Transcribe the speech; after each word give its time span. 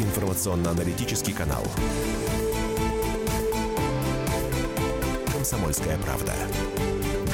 информационно-аналитический 0.00 1.32
канал. 1.32 1.64
«Комсомольская 5.32 5.98
правда». 5.98 6.32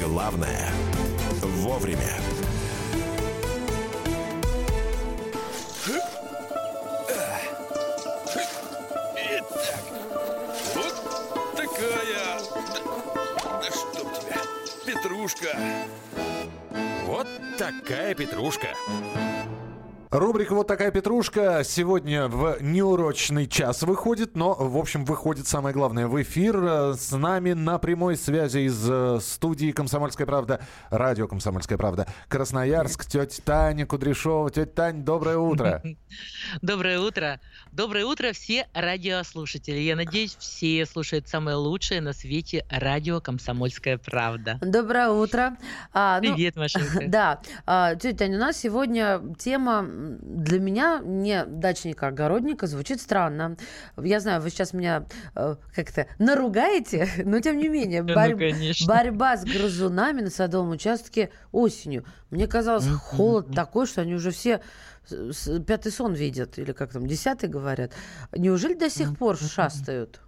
Главное– 0.01 0.71
вовремя. 1.43 2.19
Итак, 9.17 9.85
вот 10.75 10.95
такая... 11.57 12.41
Да, 12.75 13.61
да 13.61 13.71
чтоб 13.71 14.13
тебя, 14.13 14.41
петрушка. 14.85 15.57
Вот 17.07 17.27
такая 17.57 18.15
петрушка. 18.15 18.69
Рубрика 20.13 20.55
«Вот 20.55 20.67
такая 20.67 20.91
петрушка» 20.91 21.63
сегодня 21.65 22.29
в 22.29 22.59
неурочный 22.61 23.47
час 23.47 23.83
выходит, 23.83 24.37
но, 24.37 24.53
в 24.53 24.77
общем, 24.77 25.07
выходит 25.07 25.49
самое 25.49 25.75
главное 25.75 26.07
в 26.07 26.21
эфир. 26.21 26.93
С 26.95 27.13
нами 27.13 27.55
на 27.55 27.79
прямой 27.79 28.19
связи 28.19 28.67
из 28.67 28.87
э, 28.91 29.21
студии 29.23 29.71
«Комсомольская 29.71 30.27
правда», 30.27 30.61
радио 30.91 31.27
«Комсомольская 31.29 31.79
правда», 31.79 32.07
Красноярск, 32.29 33.07
тетя 33.07 33.41
Таня 33.43 33.87
Кудряшова. 33.87 34.51
Тетя 34.51 34.71
Тань, 34.71 35.03
доброе 35.03 35.39
утро. 35.39 35.83
Доброе 36.61 37.01
утро. 37.01 37.41
Доброе 37.73 38.05
утро 38.05 38.33
все 38.35 38.69
радиослушатели. 38.75 39.79
Я 39.79 39.97
надеюсь, 39.97 40.37
все 40.39 40.85
слушают 40.85 41.27
самое 41.27 41.57
лучшее 41.57 42.03
на 42.03 42.13
свете 42.13 42.67
радио 42.69 43.23
«Комсомольская 43.23 43.97
правда». 43.97 44.59
Доброе 44.61 45.09
утро. 45.09 45.57
А, 45.95 46.21
ну, 46.21 46.35
Привет, 46.35 46.57
Машенька. 46.57 47.01
Да. 47.07 47.41
А, 47.65 47.95
тетя 47.95 48.19
Таня, 48.19 48.37
у 48.37 48.41
нас 48.41 48.59
сегодня 48.59 49.23
тема 49.39 49.87
для 50.03 50.59
меня, 50.59 51.01
не 51.05 51.45
дачника-огородника, 51.45 52.67
звучит 52.67 53.01
странно. 53.01 53.57
Я 53.97 54.21
знаю, 54.21 54.41
вы 54.41 54.51
сейчас 54.51 54.73
меня 54.73 55.07
э, 55.35 55.57
как-то 55.75 56.07
наругаете, 56.19 57.09
но 57.25 57.41
тем 57.41 57.57
не 57.57 57.69
менее, 57.69 58.03
борь... 58.03 58.35
ну, 58.35 58.87
борьба 58.87 59.37
с 59.37 59.45
грызунами 59.45 60.23
на 60.23 60.31
садовом 60.31 60.71
участке 60.71 61.31
осенью. 61.53 62.05
Мне 62.31 62.47
казалось, 62.47 62.87
холод 62.89 63.55
такой, 63.55 63.87
что 63.87 64.01
они 64.01 64.15
уже 64.15 64.31
все 64.31 64.61
пятый 65.67 65.93
сон 65.93 66.15
видят, 66.15 66.59
или 66.59 66.73
как 66.73 66.93
там, 66.93 67.07
десятый 67.07 67.49
говорят. 67.49 67.93
Неужели 68.33 68.75
до 68.75 68.91
сих 68.91 69.17
пор 69.17 69.37
шастают? 69.37 70.21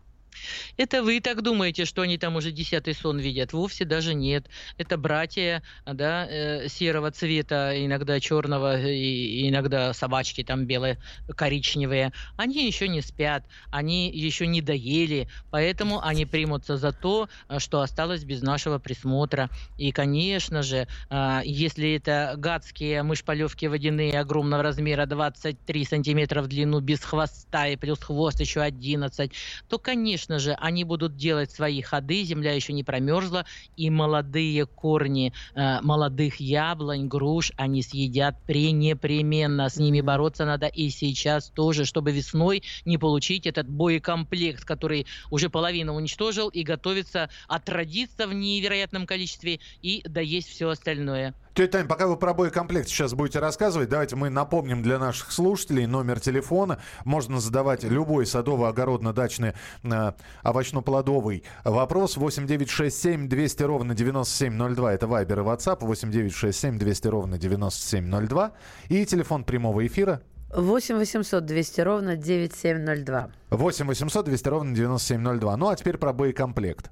Это 0.76 1.02
вы 1.02 1.20
так 1.20 1.42
думаете, 1.42 1.84
что 1.84 2.02
они 2.02 2.18
там 2.18 2.36
уже 2.36 2.50
десятый 2.52 2.94
сон 2.94 3.18
видят? 3.18 3.52
Вовсе 3.52 3.84
даже 3.84 4.14
нет. 4.14 4.46
Это 4.78 4.96
братья 4.96 5.62
да, 5.86 6.26
э, 6.28 6.68
серого 6.68 7.10
цвета, 7.10 7.72
иногда 7.76 8.20
черного, 8.20 8.80
и 8.80 9.48
иногда 9.48 9.92
собачки 9.92 10.42
там 10.42 10.66
белые, 10.66 10.98
коричневые. 11.36 12.12
Они 12.36 12.66
еще 12.66 12.88
не 12.88 13.00
спят, 13.00 13.44
они 13.70 14.10
еще 14.10 14.46
не 14.46 14.60
доели, 14.60 15.28
поэтому 15.50 16.04
они 16.04 16.26
примутся 16.26 16.76
за 16.76 16.92
то, 16.92 17.28
что 17.58 17.80
осталось 17.80 18.24
без 18.24 18.42
нашего 18.42 18.78
присмотра. 18.78 19.50
И, 19.78 19.92
конечно 19.92 20.62
же, 20.62 20.86
э, 21.10 21.40
если 21.44 21.94
это 21.94 22.34
гадские 22.36 23.02
мышполевки 23.02 23.66
водяные 23.66 24.18
огромного 24.18 24.62
размера 24.62 25.06
23 25.06 25.84
сантиметра 25.84 26.42
в 26.42 26.48
длину 26.48 26.80
без 26.80 27.00
хвоста 27.00 27.68
и 27.68 27.76
плюс 27.76 27.98
хвост 28.00 28.40
еще 28.40 28.60
11, 28.60 29.32
то, 29.68 29.78
конечно, 29.78 30.23
конечно 30.24 30.38
же, 30.38 30.56
они 30.58 30.84
будут 30.84 31.16
делать 31.16 31.50
свои 31.50 31.82
ходы, 31.82 32.24
земля 32.24 32.52
еще 32.52 32.72
не 32.72 32.82
промерзла, 32.82 33.44
и 33.76 33.90
молодые 33.90 34.64
корни 34.64 35.34
э, 35.54 35.80
молодых 35.82 36.40
яблонь, 36.40 37.08
груш 37.08 37.52
они 37.56 37.82
съедят 37.82 38.36
пренепременно. 38.46 39.68
С 39.68 39.76
ними 39.76 40.00
бороться 40.00 40.46
надо 40.46 40.66
и 40.66 40.88
сейчас 40.88 41.50
тоже, 41.50 41.84
чтобы 41.84 42.12
весной 42.12 42.62
не 42.86 42.96
получить 42.96 43.46
этот 43.46 43.68
боекомплект, 43.68 44.64
который 44.64 45.06
уже 45.30 45.50
половину 45.50 45.94
уничтожил 45.94 46.48
и 46.48 46.62
готовится 46.62 47.28
отродиться 47.46 48.26
в 48.26 48.32
невероятном 48.32 49.06
количестве 49.06 49.60
и 49.82 50.02
доесть 50.08 50.48
все 50.48 50.70
остальное. 50.70 51.34
Тетя 51.54 51.78
Тань, 51.78 51.86
пока 51.86 52.08
вы 52.08 52.16
про 52.16 52.34
боекомплект 52.34 52.88
сейчас 52.88 53.14
будете 53.14 53.38
рассказывать, 53.38 53.88
давайте 53.88 54.16
мы 54.16 54.28
напомним 54.28 54.82
для 54.82 54.98
наших 54.98 55.30
слушателей 55.30 55.86
номер 55.86 56.18
телефона. 56.18 56.80
Можно 57.04 57.38
задавать 57.38 57.84
любой 57.84 58.24
садово-огородно-дачный 58.26 59.54
э, 59.84 60.12
овощно-плодовый 60.42 61.44
вопрос 61.64 62.16
8967 62.16 63.28
200 63.28 63.62
ровно 63.62 63.94
9702. 63.94 64.94
Это 64.94 65.06
Вайбер 65.06 65.40
и 65.40 65.42
WhatsApp 65.42 65.78
8967 65.80 66.78
200 66.78 67.08
ровно 67.08 67.38
9702. 67.38 68.52
И 68.88 69.04
телефон 69.06 69.44
прямого 69.44 69.86
эфира 69.86 70.20
8 70.54 70.96
800 70.96 71.44
200 71.44 71.80
ровно 71.80 72.16
9702. 72.16 73.30
8 73.50 73.86
800 73.86 74.24
200 74.24 74.48
ровно 74.48 74.74
9702. 74.74 75.56
Ну 75.56 75.68
а 75.68 75.76
теперь 75.76 75.98
про 75.98 76.12
боекомплект. 76.12 76.90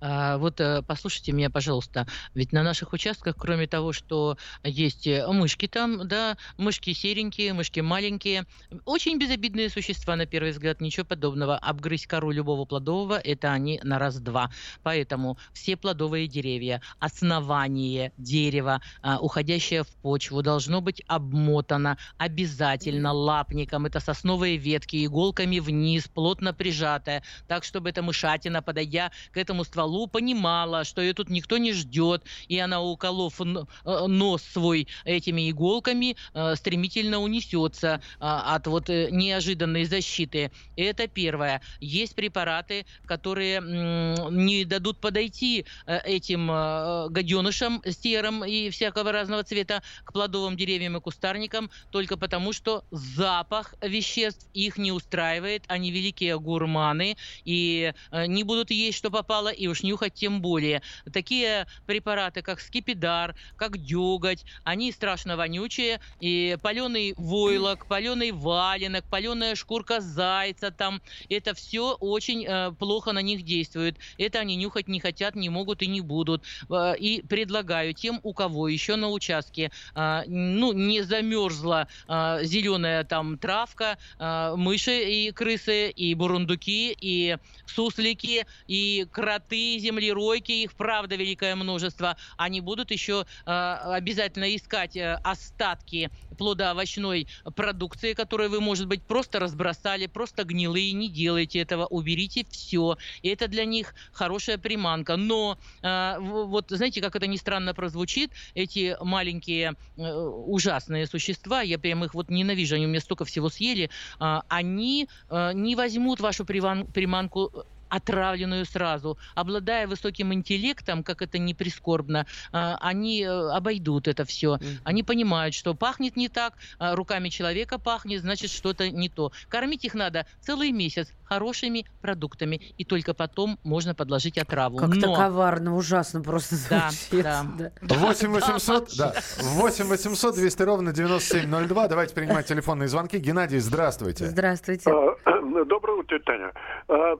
А, 0.00 0.36
вот 0.36 0.60
э, 0.60 0.82
послушайте 0.86 1.32
меня, 1.32 1.48
пожалуйста, 1.48 2.06
ведь 2.34 2.52
на 2.52 2.62
наших 2.62 2.92
участках, 2.92 3.36
кроме 3.38 3.66
того, 3.66 3.92
что 3.92 4.36
есть 4.62 5.06
э, 5.06 5.26
мышки 5.26 5.66
там, 5.68 6.06
да, 6.06 6.36
мышки 6.58 6.92
серенькие, 6.92 7.54
мышки 7.54 7.80
маленькие, 7.80 8.44
очень 8.84 9.18
безобидные 9.18 9.70
существа, 9.70 10.16
на 10.16 10.26
первый 10.26 10.52
взгляд, 10.52 10.80
ничего 10.80 11.06
подобного. 11.06 11.56
Обгрызть 11.56 12.06
кору 12.06 12.30
любого 12.30 12.66
плодового– 12.66 13.18
это 13.24 13.52
они 13.52 13.80
на 13.82 13.98
раз-два. 13.98 14.50
Поэтому 14.82 15.38
все 15.52 15.76
плодовые 15.76 16.26
деревья, 16.28 16.82
основание 16.98 18.12
дерева, 18.18 18.82
а, 19.00 19.18
уходящее 19.18 19.84
в 19.84 19.88
почву, 20.02 20.42
должно 20.42 20.82
быть 20.82 21.02
обмотано 21.06 21.96
обязательно 22.18 23.12
лапником. 23.12 23.86
Это 23.86 24.00
сосновые 24.00 24.58
ветки, 24.58 25.06
иголками 25.06 25.58
вниз, 25.58 26.06
плотно 26.08 26.52
прижатая, 26.52 27.22
так, 27.48 27.64
чтобы 27.64 27.88
эта 27.88 28.02
мышатина, 28.02 28.60
подойдя 28.60 29.10
к 29.32 29.38
этому 29.38 29.64
стволу, 29.64 29.85
Лу 29.86 30.06
понимала, 30.06 30.84
что 30.84 31.00
ее 31.00 31.14
тут 31.14 31.30
никто 31.30 31.58
не 31.58 31.72
ждет, 31.72 32.24
и 32.48 32.58
она, 32.58 32.82
уколов 32.82 33.40
э, 33.40 34.06
нос 34.06 34.42
свой 34.42 34.88
этими 35.04 35.50
иголками, 35.50 36.16
э, 36.34 36.56
стремительно 36.56 37.20
унесется 37.20 38.00
а, 38.20 38.54
от 38.54 38.66
вот 38.66 38.90
э, 38.90 39.08
неожиданной 39.10 39.84
защиты. 39.84 40.50
Это 40.76 41.06
первое. 41.08 41.62
Есть 41.80 42.14
препараты, 42.14 42.86
которые 43.06 43.60
не 43.60 44.64
дадут 44.64 45.00
подойти 45.00 45.66
этим 45.86 46.46
гаденышам 46.46 47.82
серым 47.86 48.44
и 48.44 48.70
всякого 48.70 49.12
разного 49.12 49.44
цвета 49.44 49.82
к 50.04 50.12
плодовым 50.12 50.56
деревьям 50.56 50.96
и 50.96 51.00
кустарникам, 51.00 51.70
только 51.90 52.16
потому, 52.16 52.52
что 52.52 52.84
запах 52.90 53.74
веществ 53.80 54.48
их 54.52 54.78
не 54.78 54.92
устраивает, 54.92 55.64
они 55.68 55.90
великие 55.90 56.38
гурманы 56.38 57.16
и 57.44 57.92
не 58.12 58.42
будут 58.42 58.70
есть, 58.70 58.98
что 58.98 59.10
попало, 59.10 59.48
и 59.48 59.66
уж 59.66 59.75
нюхать 59.82 60.14
тем 60.14 60.40
более. 60.40 60.82
Такие 61.12 61.66
препараты, 61.86 62.42
как 62.42 62.60
скипидар, 62.60 63.34
как 63.56 63.78
деготь, 63.78 64.44
они 64.64 64.92
страшно 64.92 65.36
вонючие, 65.36 66.00
и 66.20 66.56
паленый 66.62 67.14
войлок, 67.16 67.86
паленый 67.86 68.32
валенок, 68.32 69.04
паленая 69.10 69.54
шкурка 69.54 70.00
зайца 70.00 70.70
там, 70.70 71.00
это 71.28 71.54
все 71.54 71.94
очень 71.94 72.44
э, 72.46 72.72
плохо 72.78 73.12
на 73.12 73.22
них 73.22 73.42
действует. 73.42 73.96
Это 74.18 74.40
они 74.40 74.56
нюхать 74.56 74.88
не 74.88 75.00
хотят, 75.00 75.34
не 75.34 75.48
могут 75.48 75.82
и 75.82 75.86
не 75.86 76.00
будут. 76.00 76.42
Э, 76.70 76.94
и 76.98 77.22
предлагаю 77.22 77.94
тем, 77.94 78.20
у 78.22 78.32
кого 78.32 78.68
еще 78.68 78.96
на 78.96 79.10
участке 79.10 79.70
э, 79.94 80.22
ну, 80.26 80.72
не 80.72 81.02
замерзла 81.02 81.88
э, 82.08 82.40
зеленая 82.44 83.04
там 83.04 83.38
травка, 83.38 83.98
э, 84.18 84.54
мыши 84.56 85.04
и 85.04 85.32
крысы, 85.32 85.90
и 85.90 86.14
бурундуки, 86.14 86.96
и 87.00 87.36
суслики, 87.66 88.46
и 88.66 89.06
кроты, 89.10 89.65
землеройки, 89.78 90.52
их 90.52 90.74
правда 90.74 91.16
великое 91.16 91.56
множество, 91.56 92.16
они 92.36 92.60
будут 92.60 92.90
еще 92.90 93.26
э, 93.44 93.50
обязательно 93.50 94.54
искать 94.54 94.96
э, 94.96 95.18
остатки 95.22 96.10
плодоовощной 96.38 97.28
продукции, 97.54 98.12
которую 98.12 98.50
вы, 98.50 98.60
может 98.60 98.86
быть, 98.86 99.02
просто 99.02 99.38
разбросали, 99.38 100.06
просто 100.06 100.44
гнилые, 100.44 100.92
не 100.92 101.08
делайте 101.08 101.60
этого, 101.60 101.86
уберите 101.86 102.46
все. 102.50 102.96
И 103.22 103.28
это 103.28 103.48
для 103.48 103.64
них 103.64 103.94
хорошая 104.12 104.58
приманка. 104.58 105.16
Но 105.16 105.58
э, 105.82 106.16
вот 106.18 106.66
знаете, 106.68 107.00
как 107.00 107.16
это 107.16 107.26
ни 107.26 107.36
странно 107.36 107.74
прозвучит, 107.74 108.30
эти 108.54 108.96
маленькие 109.00 109.74
э, 109.96 110.12
ужасные 110.14 111.06
существа, 111.06 111.62
я 111.62 111.78
прям 111.78 112.04
их 112.04 112.14
вот 112.14 112.30
ненавижу, 112.30 112.76
они 112.76 112.86
у 112.86 112.88
меня 112.88 113.00
столько 113.00 113.24
всего 113.24 113.48
съели, 113.48 113.90
э, 114.20 114.40
они 114.48 115.08
э, 115.28 115.52
не 115.54 115.74
возьмут 115.76 116.20
вашу 116.20 116.44
приманку 116.44 117.66
отравленную 117.88 118.64
сразу. 118.64 119.18
Обладая 119.34 119.86
высоким 119.86 120.32
интеллектом, 120.32 121.02
как 121.02 121.22
это 121.22 121.38
не 121.38 121.54
прискорбно, 121.54 122.26
а, 122.52 122.76
они 122.80 123.22
э, 123.22 123.28
обойдут 123.50 124.08
это 124.08 124.24
все. 124.24 124.58
Они 124.84 125.02
понимают, 125.02 125.54
что 125.54 125.74
пахнет 125.74 126.16
не 126.16 126.28
так, 126.28 126.54
а, 126.78 126.94
руками 126.94 127.28
человека 127.28 127.78
пахнет, 127.78 128.20
значит 128.22 128.50
что-то 128.50 128.90
не 128.90 129.08
то. 129.08 129.32
Кормить 129.48 129.84
их 129.84 129.94
надо 129.94 130.26
целый 130.40 130.70
месяц 130.72 131.08
хорошими 131.24 131.84
продуктами, 132.00 132.60
и 132.78 132.84
только 132.84 133.12
потом 133.12 133.58
можно 133.64 133.94
подложить 133.94 134.38
отраву. 134.38 134.76
Как-то 134.76 135.06
Но- 135.08 135.14
коварно, 135.14 135.76
ужасно 135.76 136.20
просто 136.22 136.56
Да, 136.70 136.90
звучит. 136.90 137.24
да. 137.24 137.44
Да. 137.58 137.94
8 137.96 138.30
800, 138.30 138.96
да, 138.96 139.14
8 139.40 139.86
800 139.86 140.34
200 140.36 140.62
ровно 140.62 140.92
9702. 140.92 141.88
Давайте 141.88 142.14
принимать 142.14 142.46
телефонные 142.46 142.88
звонки. 142.88 143.18
Геннадий, 143.18 143.58
здравствуйте. 143.58 144.26
Здравствуйте. 144.26 144.90
А, 144.90 145.16
Доброе 145.66 145.98
утро, 146.00 146.18
Таня. 146.20 146.52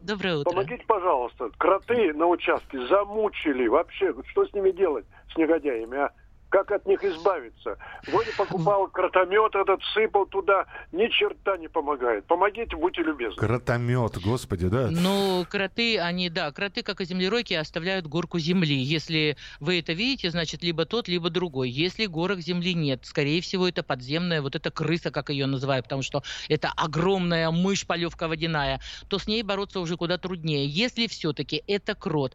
Доброе 0.02 0.36
утро. 0.36 0.50
Помогите, 0.56 0.84
пожалуйста. 0.86 1.50
Кроты 1.58 2.14
на 2.14 2.26
участке 2.28 2.78
замучили. 2.86 3.68
Вообще, 3.68 4.14
что 4.30 4.46
с 4.46 4.54
ними 4.54 4.70
делать, 4.70 5.04
с 5.30 5.36
негодяями, 5.36 5.98
а? 5.98 6.12
Как 6.48 6.70
от 6.70 6.86
них 6.86 7.02
избавиться? 7.02 7.76
Вроде 8.06 8.30
покупал 8.36 8.86
кротомет 8.88 9.54
этот, 9.54 9.80
сыпал 9.94 10.26
туда. 10.26 10.66
Ни 10.92 11.08
черта 11.08 11.56
не 11.56 11.68
помогает. 11.68 12.24
Помогите, 12.26 12.76
будьте 12.76 13.02
любезны. 13.02 13.36
Кротомет, 13.36 14.18
господи, 14.18 14.68
да. 14.68 14.88
Ну, 14.90 15.44
кроты, 15.50 15.98
они, 15.98 16.30
да, 16.30 16.52
кроты, 16.52 16.82
как 16.82 17.00
и 17.00 17.04
землеройки, 17.04 17.54
оставляют 17.54 18.06
горку 18.06 18.38
земли. 18.38 18.76
Если 18.76 19.36
вы 19.60 19.80
это 19.80 19.92
видите, 19.92 20.30
значит, 20.30 20.62
либо 20.62 20.86
тот, 20.86 21.08
либо 21.08 21.30
другой. 21.30 21.68
Если 21.68 22.06
горок 22.06 22.38
земли 22.38 22.74
нет, 22.74 23.00
скорее 23.04 23.40
всего, 23.40 23.68
это 23.68 23.82
подземная, 23.82 24.40
вот 24.40 24.54
эта 24.54 24.70
крыса, 24.70 25.10
как 25.10 25.30
ее 25.30 25.46
называют, 25.46 25.86
потому 25.86 26.02
что 26.02 26.22
это 26.48 26.72
огромная 26.76 27.50
мышь 27.50 27.86
полевка 27.86 28.28
водяная, 28.28 28.80
то 29.08 29.18
с 29.18 29.26
ней 29.26 29.42
бороться 29.42 29.80
уже 29.80 29.96
куда 29.96 30.16
труднее. 30.16 30.66
Если 30.66 31.08
все-таки 31.08 31.62
это 31.66 31.94
крот, 31.94 32.34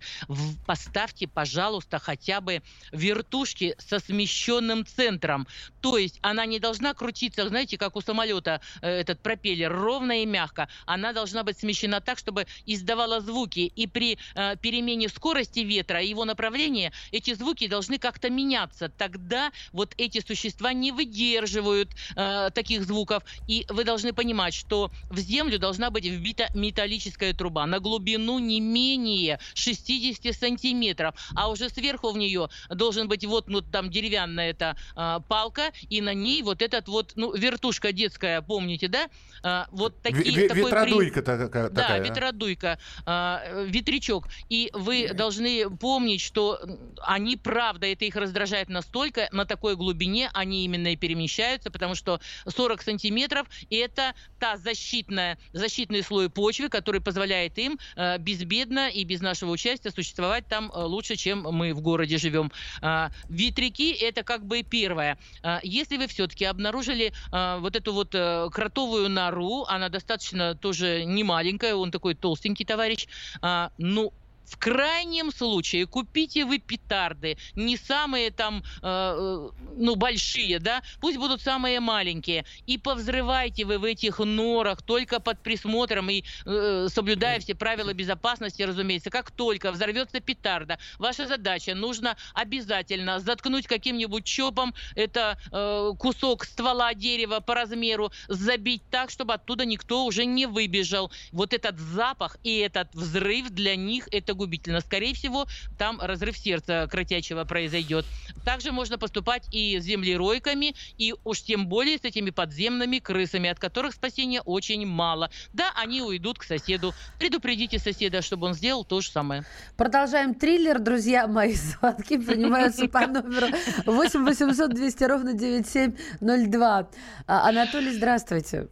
поставьте, 0.68 1.28
пожалуйста, 1.28 2.00
хотя 2.00 2.42
бы 2.42 2.62
вертушки 2.92 3.76
со 3.78 4.00
смещенным 4.12 4.86
центром. 4.86 5.48
То 5.82 5.98
есть 5.98 6.20
она 6.22 6.46
не 6.46 6.60
должна 6.60 6.94
крутиться, 6.94 7.48
знаете, 7.48 7.78
как 7.78 7.96
у 7.96 8.02
самолета 8.02 8.60
э, 8.82 8.90
этот 8.90 9.22
пропеллер, 9.22 9.72
ровно 9.72 10.22
и 10.22 10.26
мягко. 10.26 10.68
Она 10.86 11.14
должна 11.14 11.44
быть 11.44 11.58
смещена 11.58 12.02
так, 12.02 12.18
чтобы 12.18 12.46
издавала 12.66 13.22
звуки. 13.22 13.72
И 13.76 13.88
при 13.88 14.18
э, 14.36 14.58
перемене 14.58 15.08
скорости 15.08 15.60
ветра 15.60 16.02
и 16.02 16.10
его 16.10 16.26
направления 16.26 16.92
эти 17.12 17.34
звуки 17.34 17.68
должны 17.68 18.00
как-то 18.00 18.30
меняться. 18.30 18.90
Тогда 18.90 19.52
вот 19.72 19.94
эти 19.98 20.20
существа 20.20 20.74
не 20.74 20.92
выдерживают 20.92 21.92
э, 22.16 22.50
таких 22.54 22.84
звуков. 22.84 23.24
И 23.48 23.66
вы 23.70 23.86
должны 23.86 24.12
понимать, 24.12 24.54
что 24.54 24.92
в 25.10 25.20
землю 25.20 25.58
должна 25.58 25.90
быть 25.90 26.06
вбита 26.06 26.48
металлическая 26.54 27.34
труба 27.34 27.66
на 27.66 27.80
глубину 27.80 28.40
не 28.40 28.60
менее 28.60 29.40
60 29.54 30.36
сантиметров. 30.36 31.16
А 31.34 31.50
уже 31.50 31.70
сверху 31.70 32.12
в 32.12 32.18
нее 32.18 32.50
должен 32.70 33.08
быть 33.08 33.26
вот 33.26 33.48
ну, 33.48 33.62
там 33.62 33.90
деревянная 33.92 34.52
эта 34.52 34.76
а, 34.96 35.20
палка, 35.20 35.72
и 35.90 36.02
на 36.02 36.14
ней 36.14 36.42
вот 36.42 36.62
этот 36.62 36.88
вот, 36.88 37.14
ну, 37.16 37.34
вертушка 37.36 37.92
детская, 37.92 38.42
помните, 38.42 38.88
да? 38.88 39.10
А, 39.44 39.68
вот 39.72 40.02
такие, 40.02 40.24
ви- 40.24 40.48
такой 40.48 40.64
при- 40.64 40.72
Ветродуйка 40.72 41.22
такая. 41.22 41.70
да, 41.70 41.82
такая, 41.82 42.02
а? 42.02 42.04
ветродуйка, 42.04 42.80
а, 43.06 43.42
э, 43.46 43.66
ветрячок. 43.68 44.28
И 44.50 44.70
вы 44.74 45.10
должны 45.14 45.70
помнить, 45.78 46.22
что 46.22 46.60
они, 47.02 47.38
правда, 47.38 47.88
это 47.88 48.06
их 48.06 48.16
раздражает 48.16 48.70
настолько, 48.70 49.28
на 49.32 49.46
такой 49.46 49.76
глубине 49.76 50.30
они 50.34 50.66
именно 50.66 50.94
и 50.94 50.96
перемещаются, 50.96 51.72
потому 51.72 51.96
что 51.96 52.20
40 52.48 52.82
сантиметров– 52.82 53.48
это 53.70 54.14
та 54.40 54.58
защитная, 54.58 55.38
защитный 55.54 56.04
слой 56.04 56.30
почвы, 56.30 56.70
который 56.70 57.02
позволяет 57.02 57.58
им 57.58 57.78
э, 57.96 58.18
безбедно 58.20 58.90
и 58.90 59.04
без 59.04 59.22
нашего 59.22 59.52
участия 59.52 59.92
существовать 59.92 60.48
там 60.48 60.72
э, 60.74 60.84
лучше, 60.84 61.16
чем 61.16 61.42
мы 61.42 61.74
в 61.74 61.82
городе 61.82 62.18
живем. 62.18 62.52
А, 62.82 63.12
Ветряки– 63.30 63.81
это 63.90 64.24
как 64.24 64.46
бы 64.46 64.64
первое. 64.64 65.18
А, 65.44 65.60
Если 65.64 65.98
вы 65.98 66.08
все-таки 66.08 66.46
обнаружили 66.46 67.14
а, 67.32 67.60
вот 67.60 67.76
эту 67.76 67.94
вот 67.94 68.14
э, 68.16 68.50
кротовую 68.52 69.10
нору, 69.10 69.66
она 69.68 69.90
достаточно 69.90 70.56
тоже 70.56 71.04
не 71.06 71.24
маленькая, 71.24 71.76
он 71.76 71.92
такой 71.92 72.16
толстенький 72.16 72.66
товарищ, 72.66 73.08
а, 73.42 73.70
ну, 73.78 74.14
в 74.46 74.58
крайнем 74.58 75.32
случае 75.32 75.88
купите 75.88 76.46
вы 76.46 76.60
петарды, 76.60 77.38
не 77.56 77.78
самые 77.78 78.32
там, 78.32 78.64
э, 78.82 78.84
э, 78.84 79.50
ну, 79.78 79.96
большие, 79.96 80.60
да, 80.60 80.82
пусть 81.00 81.18
будут 81.18 81.42
самые 81.42 81.80
маленькие, 81.80 82.46
и 82.68 82.78
повзрывайте 82.78 83.66
вы 83.66 83.78
в 83.78 83.84
этих 83.84 84.20
норах 84.20 84.82
только 84.82 85.20
под 85.20 85.40
присмотром 85.40 86.10
и 86.10 86.24
э, 86.46 86.88
соблюдая 86.90 87.40
все 87.40 87.56
правила 87.56 87.94
безопасности, 87.94 88.62
разумеется. 88.64 89.10
Как 89.10 89.32
только 89.32 89.72
взорвется 89.72 90.20
петарда, 90.20 90.78
ваша 91.00 91.28
задача 91.28 91.76
нужно 91.76 92.18
обязательно 92.34 93.20
заткнуть 93.20 93.68
каким-нибудь 93.68 94.26
чопом 94.26 94.74
это 94.96 95.38
э, 95.52 95.92
кусок 95.98 96.46
ствола 96.46 96.94
дерева 96.94 97.40
по 97.40 97.56
размеру, 97.56 98.12
забить 98.28 98.84
так, 98.90 99.10
чтобы 99.10 99.34
оттуда 99.34 99.66
никто 99.66 100.06
уже 100.06 100.26
не 100.26 100.46
выбежал. 100.46 101.12
Вот 101.32 101.54
этот 101.54 101.80
запах 101.80 102.38
и 102.44 102.58
этот 102.58 102.94
взрыв 102.94 103.50
для 103.50 103.76
них 103.76 104.08
это 104.12 104.31
губительно. 104.34 104.82
Скорее 104.82 105.14
всего, 105.14 105.48
там 105.78 106.00
разрыв 106.02 106.38
сердца 106.38 106.88
кротячего 106.90 107.44
произойдет. 107.44 108.06
Также 108.46 108.72
можно 108.72 108.98
поступать 108.98 109.48
и 109.52 109.80
с 109.80 109.84
землеройками, 109.84 110.76
и 110.98 111.14
уж 111.24 111.42
тем 111.42 111.68
более 111.68 111.98
с 111.98 112.04
этими 112.04 112.30
подземными 112.30 113.00
крысами, 113.00 113.50
от 113.50 113.60
которых 113.60 113.94
спасения 113.94 114.42
очень 114.42 114.86
мало. 114.86 115.30
Да, 115.54 115.72
они 115.76 116.02
уйдут 116.02 116.40
к 116.40 116.44
соседу. 116.44 116.94
Предупредите 117.20 117.80
соседа, 117.80 118.22
чтобы 118.22 118.48
он 118.48 118.54
сделал 118.54 118.84
то 118.84 119.02
же 119.02 119.10
самое. 119.10 119.46
Продолжаем 119.78 120.34
триллер, 120.34 120.80
друзья 120.80 121.28
мои. 121.28 121.54
Звонки 121.54 122.18
принимаются 122.18 122.88
по 122.88 123.02
номеру 123.08 123.48
8 123.86 124.26
800 124.26 124.74
200 124.74 125.04
ровно 125.04 125.34
9702. 125.34 126.90
А, 127.28 127.50
Анатолий, 127.50 127.92
здравствуйте. 127.92 128.68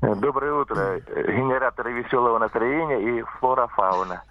Доброе 0.00 0.52
утро. 0.52 1.00
Генераторы 1.00 1.92
веселого 1.92 2.38
настроения 2.38 3.18
и 3.18 3.22
флора-фауна. 3.40 4.22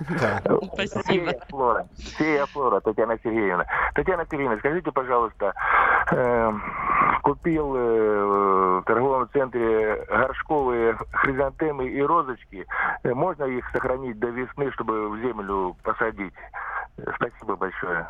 Спасибо. 0.73 1.31
Фея 1.31 1.39
флора. 1.49 1.87
Фея 1.97 2.45
флора, 2.45 2.79
Татьяна 2.79 3.17
Сергеевна. 3.21 3.65
Татьяна 3.93 4.25
Сергеевна, 4.31 4.57
скажите, 4.59 4.91
пожалуйста, 4.93 5.53
э, 6.11 6.51
купил 7.21 7.75
э, 7.75 8.79
в 8.79 8.83
торговом 8.85 9.29
центре 9.33 10.05
горшковые 10.07 10.95
хризантемы 11.11 11.87
и 11.89 12.01
розочки. 12.01 12.65
Э, 13.03 13.13
Можно 13.13 13.43
их 13.43 13.69
сохранить 13.71 14.17
до 14.19 14.27
весны, 14.27 14.71
чтобы 14.71 15.09
в 15.09 15.19
землю 15.19 15.75
посадить? 15.83 16.33
Э, 16.97 17.11
Спасибо 17.15 17.57
большое. 17.57 18.07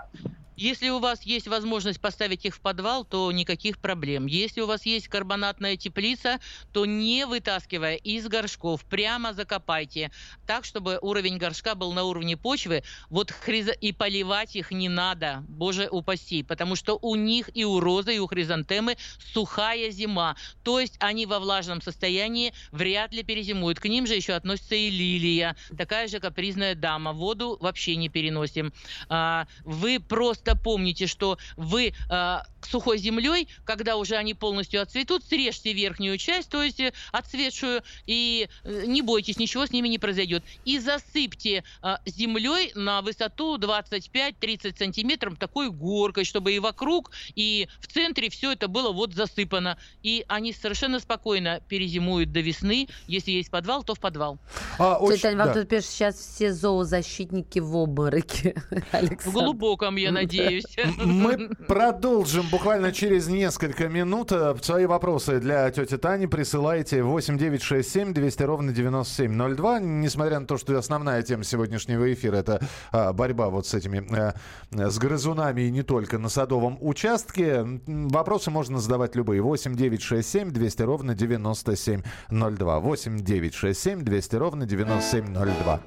Если 0.58 0.90
у 0.90 0.98
вас 0.98 1.22
есть 1.22 1.48
возможность 1.48 2.02
поставить 2.02 2.44
их 2.46 2.56
в 2.56 2.62
подвал, 2.62 3.06
то 3.06 3.32
никаких 3.32 3.78
проблем. 3.78 4.26
Если 4.26 4.60
у 4.60 4.66
вас 4.66 4.88
есть 4.88 5.08
карбонатная 5.08 5.78
теплица, 5.78 6.40
то 6.74 6.88
не 6.88 7.28
вытаскивая 7.28 7.94
из 7.94 8.28
горшков, 8.28 8.84
прямо 8.86 9.34
закопайте 9.34 10.10
так, 10.48 10.66
чтобы 10.66 10.98
уровень 11.00 11.38
горшка 11.38 11.76
был 11.76 11.94
на 11.94 12.06
уровне 12.06 12.38
почвы. 12.38 12.82
Вот 13.12 13.30
хриза... 13.30 13.72
и 13.72 13.92
поливать 13.92 14.56
их 14.56 14.72
не 14.72 14.90
надо, 14.90 15.44
боже 15.48 15.90
упаси, 15.92 16.42
потому 16.42 16.76
что 16.76 16.98
у 17.04 17.14
них 17.14 17.52
и 17.56 17.64
у 17.64 17.80
розы, 17.80 18.16
и 18.16 18.20
у 18.20 18.26
хризантемы 18.26 18.98
сухая 19.34 19.92
зима. 19.92 20.38
То 20.64 20.80
есть 20.80 20.96
они 21.00 21.28
во 21.28 21.38
влажном 21.38 21.84
состоянии 21.84 22.52
вряд 22.72 23.14
ли 23.14 23.22
перезимуют. 23.22 23.80
К 23.80 23.86
ним 23.86 24.08
же 24.08 24.16
еще 24.16 24.34
относится 24.34 24.74
и 24.74 24.90
лилия, 24.90 25.56
такая 25.78 26.08
же 26.08 26.20
капризная 26.20 26.74
дама. 26.74 27.14
Воду 27.14 27.58
вообще 27.62 27.96
не 27.96 28.10
переносим. 28.10 28.74
А, 29.08 29.46
Вы 29.64 30.00
просто 30.00 30.47
помните, 30.56 31.08
что 31.08 31.38
вы 31.56 31.94
а, 32.10 32.44
сухой 32.70 32.98
землей, 32.98 33.48
когда 33.66 33.98
уже 33.98 34.16
они 34.16 34.34
полностью 34.34 34.82
отцветут, 34.82 35.24
срежьте 35.24 35.74
верхнюю 35.74 36.18
часть, 36.18 36.50
то 36.50 36.62
есть 36.62 36.80
э, 36.80 36.94
отцветшую, 37.12 37.82
и 38.06 38.50
э, 38.64 38.84
не 38.86 39.02
бойтесь, 39.02 39.38
ничего 39.38 39.66
с 39.66 39.72
ними 39.72 39.88
не 39.88 39.98
произойдет. 40.00 40.44
И 40.66 40.80
засыпьте 40.80 41.64
а, 41.82 42.00
землей 42.06 42.72
на 42.76 43.02
высоту 43.02 43.58
25-30 43.58 44.78
сантиметров 44.78 45.38
такой 45.40 45.70
горкой, 45.70 46.26
чтобы 46.26 46.54
и 46.54 46.60
вокруг, 46.60 47.12
и 47.36 47.68
в 47.80 47.88
центре 47.88 48.30
все 48.30 48.52
это 48.52 48.68
было 48.68 48.92
вот 48.92 49.14
засыпано. 49.14 49.78
И 50.04 50.26
они 50.28 50.54
совершенно 50.54 51.00
спокойно 51.00 51.62
перезимуют 51.68 52.32
до 52.32 52.40
весны. 52.42 52.88
Если 53.08 53.32
есть 53.32 53.50
подвал, 53.50 53.84
то 53.84 53.96
в 53.96 54.00
подвал. 54.00 54.40
А, 54.78 54.96
Тетя 54.96 55.04
очень- 55.06 55.22
Таня, 55.22 55.38
вам 55.38 55.48
да. 55.48 55.54
тут 55.54 55.70
пишет, 55.70 55.90
сейчас 55.90 56.16
все 56.16 56.54
зоозащитники 56.54 57.60
в 57.60 57.76
обмороке. 57.76 58.56
В 59.28 59.32
глубоком, 59.32 59.96
я 59.96 60.12
надеюсь. 60.12 60.66
Мы 60.98 61.50
продолжим 61.68 62.50
буквально 62.58 62.92
через 62.92 63.28
несколько 63.28 63.88
минут. 63.88 64.32
Э, 64.32 64.56
Свои 64.62 64.88
вопросы 64.88 65.40
для 65.40 65.70
тети 65.70 65.96
Тани 65.96 66.26
присылайте 66.26 67.04
8967 67.04 68.14
200 68.14 68.44
ровно 68.44 68.72
9702. 68.72 69.80
Несмотря 69.80 70.40
на 70.40 70.48
то, 70.48 70.58
что 70.58 70.76
основная 70.76 71.22
тема 71.22 71.44
сегодняшнего 71.44 72.12
эфира 72.12 72.38
это 72.38 72.60
а, 72.92 73.14
борьба 73.14 73.50
вот 73.50 73.68
с 73.68 73.76
этими 73.76 74.08
э, 74.12 74.34
с 74.72 74.98
грызунами 74.98 75.62
и 75.62 75.72
не 75.72 75.84
только 75.84 76.18
на 76.18 76.30
садовом 76.30 76.80
участке. 76.82 77.64
Вопросы 77.86 78.50
можно 78.50 78.80
задавать 78.80 79.16
любые. 79.16 79.42
8967 79.44 80.50
200 80.50 80.82
ровно 80.82 81.14
9702. 81.14 82.80
8967 82.80 84.02
200 84.02 84.36
ровно 84.36 84.66
9702. 84.66 85.82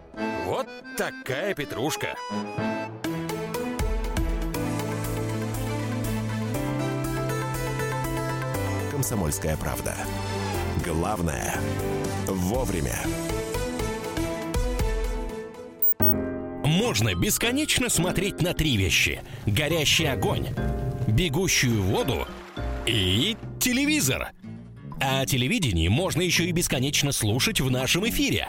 Вот 0.47 0.69
такая 0.97 1.53
петрушка. 1.55 2.15
«Комсомольская 9.01 9.57
правда». 9.57 9.97
Главное– 10.85 11.59
вовремя. 12.27 13.01
Можно 16.63 17.15
бесконечно 17.15 17.89
смотреть 17.89 18.43
на 18.43 18.53
три 18.53 18.77
вещи. 18.77 19.23
Горящий 19.47 20.05
огонь, 20.05 20.49
бегущую 21.09 21.83
воду 21.83 22.29
и 22.85 23.39
телевизор. 23.59 24.33
А 25.01 25.25
телевидение 25.25 25.89
можно 25.89 26.21
еще 26.21 26.45
и 26.45 26.53
бесконечно 26.53 27.11
слушать 27.11 27.63
в 27.63 27.71
нашем 27.71 28.07
эфире. 28.07 28.49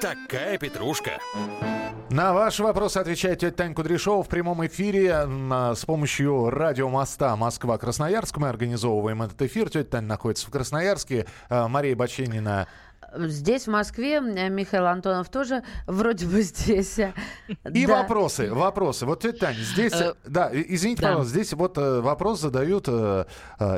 Такая 0.00 0.58
петрушка. 0.58 1.12
На 2.10 2.32
ваш 2.32 2.60
вопрос 2.60 2.96
отвечает 2.96 3.40
тетя 3.40 3.54
Тань 3.54 3.74
Кудряшова 3.74 4.22
в 4.22 4.28
прямом 4.28 4.64
эфире 4.66 5.26
с 5.74 5.84
помощью 5.84 6.50
радиомоста 6.50 7.34
Москва-Красноярск. 7.36 8.36
Мы 8.36 8.48
организовываем 8.48 9.22
этот 9.22 9.40
эфир. 9.42 9.68
Тетя 9.70 9.84
Тань 9.90 10.04
находится 10.04 10.46
в 10.46 10.50
Красноярске. 10.50 11.26
А, 11.48 11.68
Мария 11.68 11.96
Баченина 11.96 12.68
Здесь, 13.16 13.68
в 13.68 13.70
Москве, 13.70 14.16
э, 14.16 14.48
Михаил 14.48 14.86
Антонов 14.86 15.28
тоже 15.28 15.62
вроде 15.86 16.26
бы 16.26 16.42
здесь. 16.42 16.98
И 16.98 17.86
Да. 17.86 18.02
вопросы, 18.02 18.52
вопросы. 18.52 19.06
Вот, 19.06 19.20
тетя 19.22 19.46
Таня, 19.46 19.58
здесь, 19.62 19.92
Э, 19.92 20.14
да, 20.26 20.50
извините, 20.52 21.02
да. 21.02 21.08
пожалуйста, 21.08 21.30
здесь 21.32 21.52
вот 21.52 21.78
э, 21.78 22.00
вопрос 22.00 22.40
задают. 22.40 22.88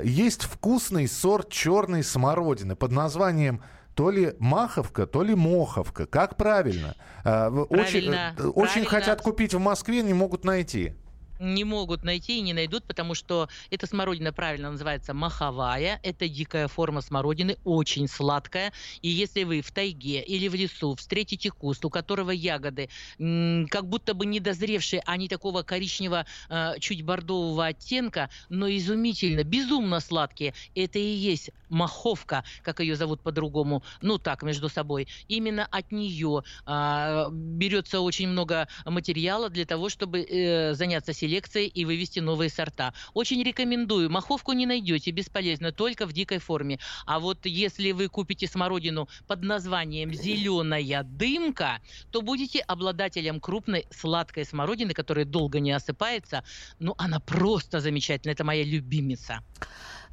есть 0.04 0.44
вкусный 0.44 1.06
сорт 1.06 1.50
черной 1.50 2.02
смородины 2.02 2.76
под 2.76 2.92
названием 2.92 3.62
то 3.96 4.10
ли 4.10 4.34
маховка, 4.38 5.06
то 5.06 5.22
ли 5.22 5.34
моховка. 5.34 6.04
Как 6.06 6.36
правильно? 6.36 6.94
В- 7.24 7.62
Очень, 7.70 8.02
Правильно, 8.08 8.34
э, 8.38 8.42
очень 8.46 8.54
правильно. 8.84 8.90
хотят 8.90 9.22
купить 9.22 9.54
в 9.54 9.58
Москве, 9.58 10.02
не 10.02 10.12
могут 10.12 10.44
найти. 10.44 10.92
Не 11.38 11.64
могут 11.64 12.04
найти 12.04 12.38
и 12.38 12.40
не 12.40 12.52
найдут, 12.52 12.84
потому 12.84 13.14
что 13.14 13.48
эта 13.70 13.86
смородина 13.86 14.32
правильно 14.32 14.70
называется 14.70 15.14
маховая. 15.14 16.00
Это 16.02 16.28
дикая 16.28 16.68
форма 16.68 17.00
смородины, 17.00 17.56
очень 17.64 18.08
сладкая. 18.08 18.72
И 19.02 19.08
если 19.08 19.44
вы 19.44 19.60
в 19.60 19.70
тайге 19.70 20.22
или 20.22 20.48
в 20.48 20.54
лесу 20.54 20.94
встретите 20.94 21.50
куст, 21.50 21.84
у 21.84 21.90
которого 21.90 22.30
ягоды 22.30 22.88
как 23.18 23.88
будто 23.88 24.14
бы 24.14 24.26
недозревшие, 24.26 25.02
они 25.06 25.28
такого 25.28 25.62
коричневого, 25.62 26.26
э, 26.48 26.78
чуть 26.80 27.02
бордового 27.02 27.66
оттенка, 27.66 28.30
но 28.48 28.68
изумительно, 28.68 29.44
безумно 29.44 30.00
сладкие, 30.00 30.54
это 30.74 30.98
и 30.98 31.02
есть 31.02 31.50
маховка, 31.68 32.44
как 32.62 32.80
ее 32.80 32.96
зовут 32.96 33.20
по-другому, 33.20 33.82
ну 34.00 34.18
так, 34.18 34.42
между 34.42 34.68
собой. 34.68 35.08
Именно 35.28 35.66
от 35.70 35.92
нее 35.92 36.42
а, 36.64 37.28
берется 37.30 38.00
очень 38.00 38.28
много 38.28 38.68
материала 38.84 39.50
для 39.50 39.64
того, 39.64 39.88
чтобы 39.88 40.20
э, 40.20 40.74
заняться 40.74 41.12
селекцией 41.26 41.66
и 41.68 41.84
вывести 41.84 42.20
новые 42.20 42.50
сорта. 42.50 42.92
Очень 43.14 43.42
рекомендую. 43.42 44.10
Маховку 44.10 44.52
не 44.52 44.66
найдете, 44.66 45.10
бесполезно, 45.10 45.72
только 45.72 46.06
в 46.06 46.12
дикой 46.12 46.38
форме. 46.38 46.78
А 47.04 47.18
вот 47.18 47.46
если 47.46 47.92
вы 47.92 48.08
купите 48.08 48.46
смородину 48.46 49.08
под 49.26 49.42
названием 49.42 50.12
«зеленая 50.14 51.02
дымка», 51.02 51.80
то 52.10 52.22
будете 52.22 52.60
обладателем 52.60 53.40
крупной 53.40 53.86
сладкой 53.90 54.44
смородины, 54.44 54.92
которая 54.92 55.24
долго 55.24 55.60
не 55.60 55.72
осыпается. 55.72 56.44
Ну, 56.78 56.94
она 56.98 57.20
просто 57.20 57.80
замечательная. 57.80 58.34
Это 58.34 58.44
моя 58.44 58.64
любимица. 58.64 59.42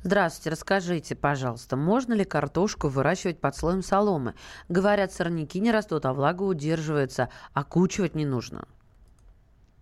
Здравствуйте, 0.03 0.49
расскажите, 0.49 1.15
пожалуйста, 1.15 1.77
можно 1.77 2.13
ли 2.13 2.25
картошку 2.25 2.89
выращивать 2.89 3.39
под 3.39 3.55
слоем 3.55 3.81
соломы? 3.81 4.33
Говорят, 4.67 5.13
сорняки 5.13 5.61
не 5.61 5.71
растут, 5.71 6.05
а 6.05 6.13
влага 6.13 6.43
удерживается, 6.43 7.29
окучивать 7.53 8.13
не 8.13 8.25
нужно. 8.25 8.67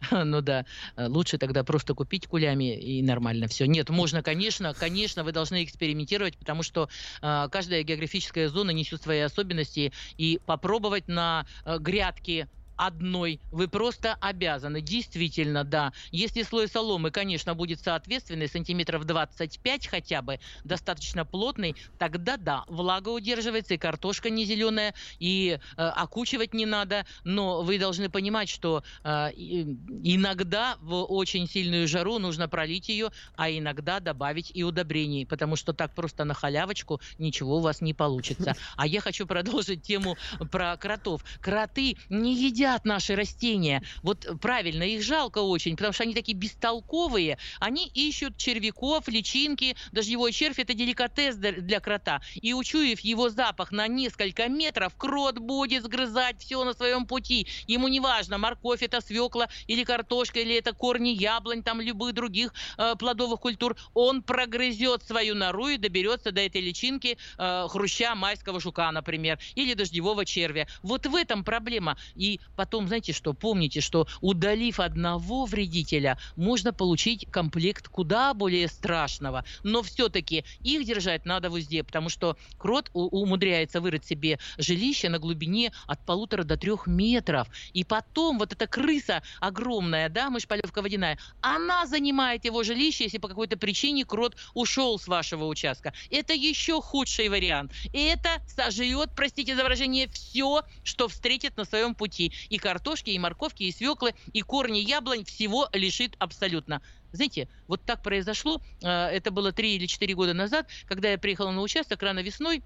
Ну 0.25 0.41
да, 0.41 0.65
э, 0.95 1.07
лучше 1.07 1.37
тогда 1.37 1.63
просто 1.63 1.93
купить 1.93 2.27
кулями 2.27 2.75
и 2.77 3.01
нормально 3.01 3.47
все. 3.47 3.65
Нет, 3.65 3.89
можно, 3.89 4.23
конечно, 4.23 4.73
конечно, 4.73 5.23
вы 5.23 5.31
должны 5.31 5.63
экспериментировать, 5.63 6.37
потому 6.37 6.63
что 6.63 6.89
э, 7.21 7.47
каждая 7.51 7.83
географическая 7.83 8.49
зона 8.49 8.71
несет 8.71 9.01
свои 9.01 9.19
особенности, 9.19 9.93
и 10.17 10.39
попробовать 10.45 11.07
на 11.07 11.45
э, 11.65 11.77
грядке 11.79 12.47
одной 12.75 13.41
вы 13.51 13.67
просто 13.67 14.15
обязаны, 14.19 14.81
действительно, 14.81 15.63
да. 15.63 15.93
Если 16.11 16.43
слой 16.43 16.67
соломы, 16.67 17.11
конечно, 17.11 17.53
будет 17.53 17.79
соответственный, 17.79 18.47
сантиметров 18.47 19.05
25 19.05 19.87
хотя 19.87 20.21
бы, 20.21 20.39
достаточно 20.63 21.25
плотный, 21.25 21.75
тогда 21.97 22.37
да, 22.37 22.63
влага 22.67 23.09
удерживается, 23.09 23.75
и 23.75 23.77
картошка 23.77 24.29
не 24.29 24.45
зеленая, 24.45 24.93
и 25.19 25.59
э, 25.77 25.81
окучивать 25.81 26.53
не 26.53 26.65
надо, 26.65 27.05
но 27.23 27.61
вы 27.61 27.77
должны 27.77 28.09
понимать, 28.09 28.49
что 28.49 28.83
э, 29.03 29.29
иногда 29.33 30.77
в 30.81 31.03
очень 31.03 31.47
сильную 31.47 31.87
жару 31.87 32.19
нужно 32.19 32.47
пролить 32.47 32.89
ее, 32.89 33.11
а 33.35 33.51
иногда 33.51 33.99
добавить 33.99 34.51
и 34.53 34.63
удобрений, 34.63 35.25
потому 35.25 35.55
что 35.55 35.73
так 35.73 35.93
просто 35.93 36.23
на 36.23 36.33
халявочку 36.33 36.99
ничего 37.17 37.57
у 37.57 37.61
вас 37.61 37.81
не 37.81 37.93
получится. 37.93 38.55
А 38.75 38.87
я 38.87 39.01
хочу 39.01 39.27
продолжить 39.27 39.83
тему 39.83 40.17
про 40.51 40.77
кротов. 40.77 41.23
Кроты 41.41 41.97
не 42.09 42.35
едят 42.35 42.60
наши 42.83 43.15
растения. 43.15 43.83
Вот 44.03 44.25
э, 44.25 44.35
правильно, 44.35 44.83
их 44.83 45.03
жалко 45.03 45.39
очень, 45.39 45.75
потому 45.75 45.93
что 45.93 46.03
они 46.03 46.13
такие 46.13 46.37
бестолковые. 46.37 47.37
Они 47.59 47.87
ищут 47.87 48.37
червяков, 48.37 49.07
личинки. 49.07 49.75
Дождевой 49.91 50.31
червь– 50.31 50.57
это 50.59 50.73
деликатес 50.73 51.35
для 51.35 51.79
крота. 51.79 52.21
И 52.35 52.53
учуяв 52.53 52.99
его 52.99 53.29
запах 53.29 53.71
на 53.71 53.87
несколько 53.87 54.47
метров, 54.47 54.95
крот 54.95 55.39
будет 55.39 55.83
сгрызать 55.83 56.41
все 56.41 56.63
на 56.63 56.73
своем 56.73 57.05
пути. 57.05 57.47
Ему 57.67 57.87
не 57.87 57.99
важно, 57.99 58.37
морковь 58.37 58.81
это 58.81 59.01
свекла 59.01 59.47
или 59.67 59.83
картошка, 59.83 60.39
или 60.39 60.55
это 60.55 60.73
корни 60.73 61.09
яблонь, 61.09 61.63
там 61.63 61.81
любых 61.81 62.13
других 62.13 62.53
э, 62.77 62.95
плодовых 62.97 63.39
культур. 63.39 63.75
Он 63.93 64.21
прогрызет 64.21 65.03
свою 65.03 65.35
нору 65.35 65.67
и 65.67 65.77
доберется 65.77 66.31
до 66.31 66.41
этой 66.41 66.61
личинки 66.61 67.17
э, 67.37 67.67
хруща 67.69 68.15
майского 68.15 68.59
жука, 68.59 68.91
например, 68.91 69.39
или 69.55 69.73
дождевого 69.73 70.25
червя. 70.25 70.67
Вот 70.83 71.05
в 71.05 71.15
этом 71.15 71.43
проблема. 71.43 71.97
И 72.15 72.39
потом, 72.61 72.87
знаете 72.87 73.11
что, 73.11 73.33
помните, 73.33 73.81
что 73.81 74.07
удалив 74.19 74.79
одного 74.79 75.45
вредителя, 75.45 76.19
можно 76.35 76.71
получить 76.71 77.25
комплект 77.31 77.87
куда 77.87 78.35
более 78.35 78.67
страшного. 78.67 79.43
Но 79.63 79.81
все-таки 79.81 80.45
их 80.59 80.85
держать 80.85 81.25
надо 81.25 81.49
в 81.49 81.53
узде, 81.53 81.83
потому 81.83 82.09
что 82.09 82.37
крот 82.59 82.91
умудряется 82.93 83.81
вырыть 83.81 84.05
себе 84.05 84.37
жилище 84.59 85.09
на 85.09 85.17
глубине 85.17 85.71
от 85.87 86.05
полутора 86.05 86.43
до 86.43 86.55
трех 86.55 86.85
метров. 86.85 87.47
И 87.73 87.83
потом 87.83 88.37
вот 88.37 88.53
эта 88.53 88.67
крыса 88.67 89.23
огромная, 89.39 90.07
да, 90.09 90.29
мышь-полевка 90.29 90.83
водяная, 90.83 91.17
она 91.41 91.87
занимает 91.87 92.45
его 92.45 92.61
жилище, 92.61 93.05
если 93.05 93.17
по 93.17 93.27
какой-то 93.27 93.57
причине 93.57 94.05
крот 94.05 94.35
ушел 94.53 94.99
с 94.99 95.07
вашего 95.07 95.45
участка. 95.45 95.93
Это 96.11 96.33
еще 96.33 96.79
худший 96.79 97.27
вариант. 97.27 97.71
И 97.91 98.03
это 98.03 98.29
сожрет, 98.45 99.09
простите 99.15 99.55
за 99.55 99.63
выражение, 99.63 100.07
все, 100.09 100.61
что 100.83 101.07
встретит 101.07 101.57
на 101.57 101.65
своем 101.65 101.95
пути. 101.95 102.31
И 102.51 102.57
картошки, 102.57 103.11
и 103.11 103.17
морковки, 103.17 103.63
и 103.63 103.71
свеклы, 103.71 104.13
и 104.33 104.41
корни 104.41 104.79
яблонь 104.79 105.23
всего 105.23 105.69
лишит 105.71 106.15
абсолютно. 106.19 106.81
Знаете, 107.13 107.47
вот 107.67 107.81
так 107.85 108.03
произошло, 108.03 108.61
э, 108.83 108.87
это 108.87 109.31
было 109.31 109.53
три 109.53 109.77
или 109.77 109.85
четыре 109.85 110.15
года 110.15 110.33
назад, 110.33 110.67
когда 110.85 111.09
я 111.09 111.17
приехала 111.17 111.51
на 111.51 111.61
участок 111.61 112.03
рано 112.03 112.19
весной, 112.19 112.61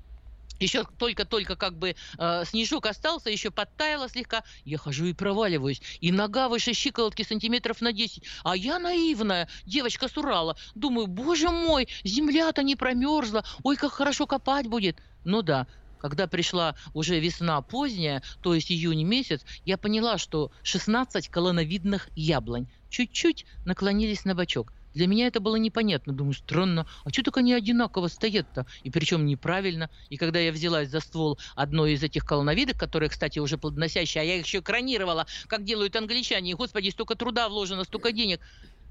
еще 0.60 0.86
только-только 0.98 1.56
как 1.56 1.78
бы 1.78 1.96
э, 2.18 2.44
снежок 2.46 2.86
остался, 2.86 3.30
еще 3.30 3.52
подтаяло 3.52 4.10
слегка. 4.10 4.44
Я 4.64 4.78
хожу 4.78 5.06
и 5.06 5.14
проваливаюсь. 5.14 5.82
И 6.00 6.12
нога 6.12 6.50
выше 6.50 6.74
щиколотки 6.74 7.24
сантиметров 7.24 7.82
на 7.82 7.92
10. 7.92 8.24
А 8.44 8.56
я 8.56 8.80
наивная, 8.80 9.50
девочка 9.66 10.08
с 10.08 10.18
Урала. 10.18 10.58
Думаю, 10.74 11.08
боже 11.08 11.50
мой, 11.50 11.90
земля-то 12.04 12.64
не 12.64 12.76
промерзла. 12.76 13.44
Ой, 13.64 13.76
как 13.76 13.92
хорошо 13.92 14.26
копать 14.26 14.68
будет. 14.68 14.98
Ну 15.26 15.42
да, 15.42 15.68
когда 16.06 16.28
пришла 16.28 16.76
уже 16.94 17.20
весна 17.20 17.60
поздняя, 17.64 18.22
то 18.44 18.54
есть 18.54 18.72
июнь 18.72 19.04
месяц, 19.04 19.44
я 19.66 19.76
поняла, 19.76 20.20
что 20.20 20.52
16 20.62 21.30
колоновидных 21.30 22.10
яблонь 22.16 22.68
чуть-чуть 22.90 23.48
наклонились 23.66 24.24
на 24.24 24.36
бочок. 24.36 24.72
Для 24.94 25.08
меня 25.08 25.26
это 25.26 25.40
было 25.40 25.56
непонятно. 25.56 26.14
Думаю, 26.14 26.36
странно, 26.36 26.86
а 27.06 27.10
что 27.10 27.24
только 27.24 27.40
они 27.40 27.54
одинаково 27.54 28.08
стоят-то? 28.08 28.68
И 28.84 28.92
причем 28.92 29.26
неправильно. 29.26 29.90
И 30.10 30.18
когда 30.18 30.40
я 30.40 30.52
взялась 30.52 30.90
за 30.90 31.00
ствол 31.00 31.40
одной 31.56 31.94
из 31.94 32.04
этих 32.04 32.24
колоновидок, 32.24 32.80
которые, 32.80 33.10
кстати, 33.10 33.40
уже 33.40 33.58
плодоносящие, 33.58 34.22
а 34.22 34.26
я 34.26 34.36
их 34.36 34.46
еще 34.46 34.60
экранировала, 34.60 35.26
как 35.48 35.64
делают 35.64 35.96
англичане, 35.96 36.52
и, 36.52 36.54
господи, 36.54 36.90
столько 36.90 37.16
труда 37.16 37.50
вложено, 37.50 37.84
столько 37.84 38.12
денег, 38.12 38.42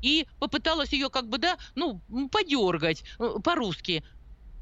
и 0.02 0.26
попыталась 0.38 0.92
ее 0.92 1.08
как 1.08 1.28
бы, 1.28 1.38
да, 1.38 1.56
ну, 1.74 2.00
подергать 2.30 3.04
э, 3.18 3.36
по-русски 3.42 4.04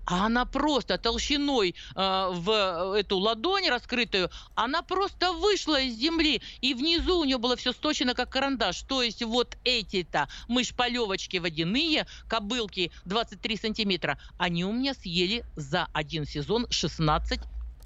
а 0.07 0.27
она 0.27 0.45
просто 0.45 0.99
толщиной 0.99 1.75
э, 1.95 2.29
в 2.33 2.97
эту 2.97 3.19
ладонь 3.19 3.69
раскрытую, 3.69 4.31
она 4.55 4.83
просто 4.83 5.33
вышла 5.33 5.81
из 5.81 5.95
земли, 5.95 6.43
и 6.61 6.75
внизу 6.75 7.21
у 7.21 7.25
нее 7.25 7.39
было 7.39 7.57
все 7.57 7.73
сточено, 7.73 8.15
как 8.15 8.31
карандаш. 8.31 8.83
То 8.83 9.03
есть 9.03 9.23
вот 9.23 9.57
эти-то 9.65 10.29
мышь-полевочки 10.49 11.37
водяные, 11.39 12.07
кобылки 12.29 12.91
23 13.05 13.57
сантиметра, 13.57 14.19
они 14.39 14.65
у 14.65 14.73
меня 14.73 14.95
съели 14.95 15.45
за 15.57 15.89
один 15.93 16.25
сезон 16.27 16.67
16 16.71 17.41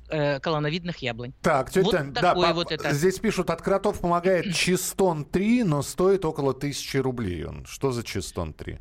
э, 0.09 0.41
колоновидных 0.41 0.99
яблонь. 0.99 1.33
Так, 1.43 1.71
тетя 1.71 1.83
вот 1.83 1.91
Тань, 1.93 2.13
да, 2.13 2.35
по- 2.35 2.53
вот 2.55 2.73
это. 2.73 2.93
здесь 2.93 3.19
пишут, 3.19 3.51
от 3.51 3.61
кротов 3.63 4.01
помогает 4.01 4.55
Чистон 4.55 5.25
3, 5.25 5.65
но 5.65 5.83
стоит 5.83 6.25
около 6.25 6.55
тысячи 6.55 6.97
рублей. 6.97 7.45
Он. 7.45 7.67
Что 7.67 7.93
за 7.93 8.03
Чистон 8.03 8.53
3? 8.53 8.79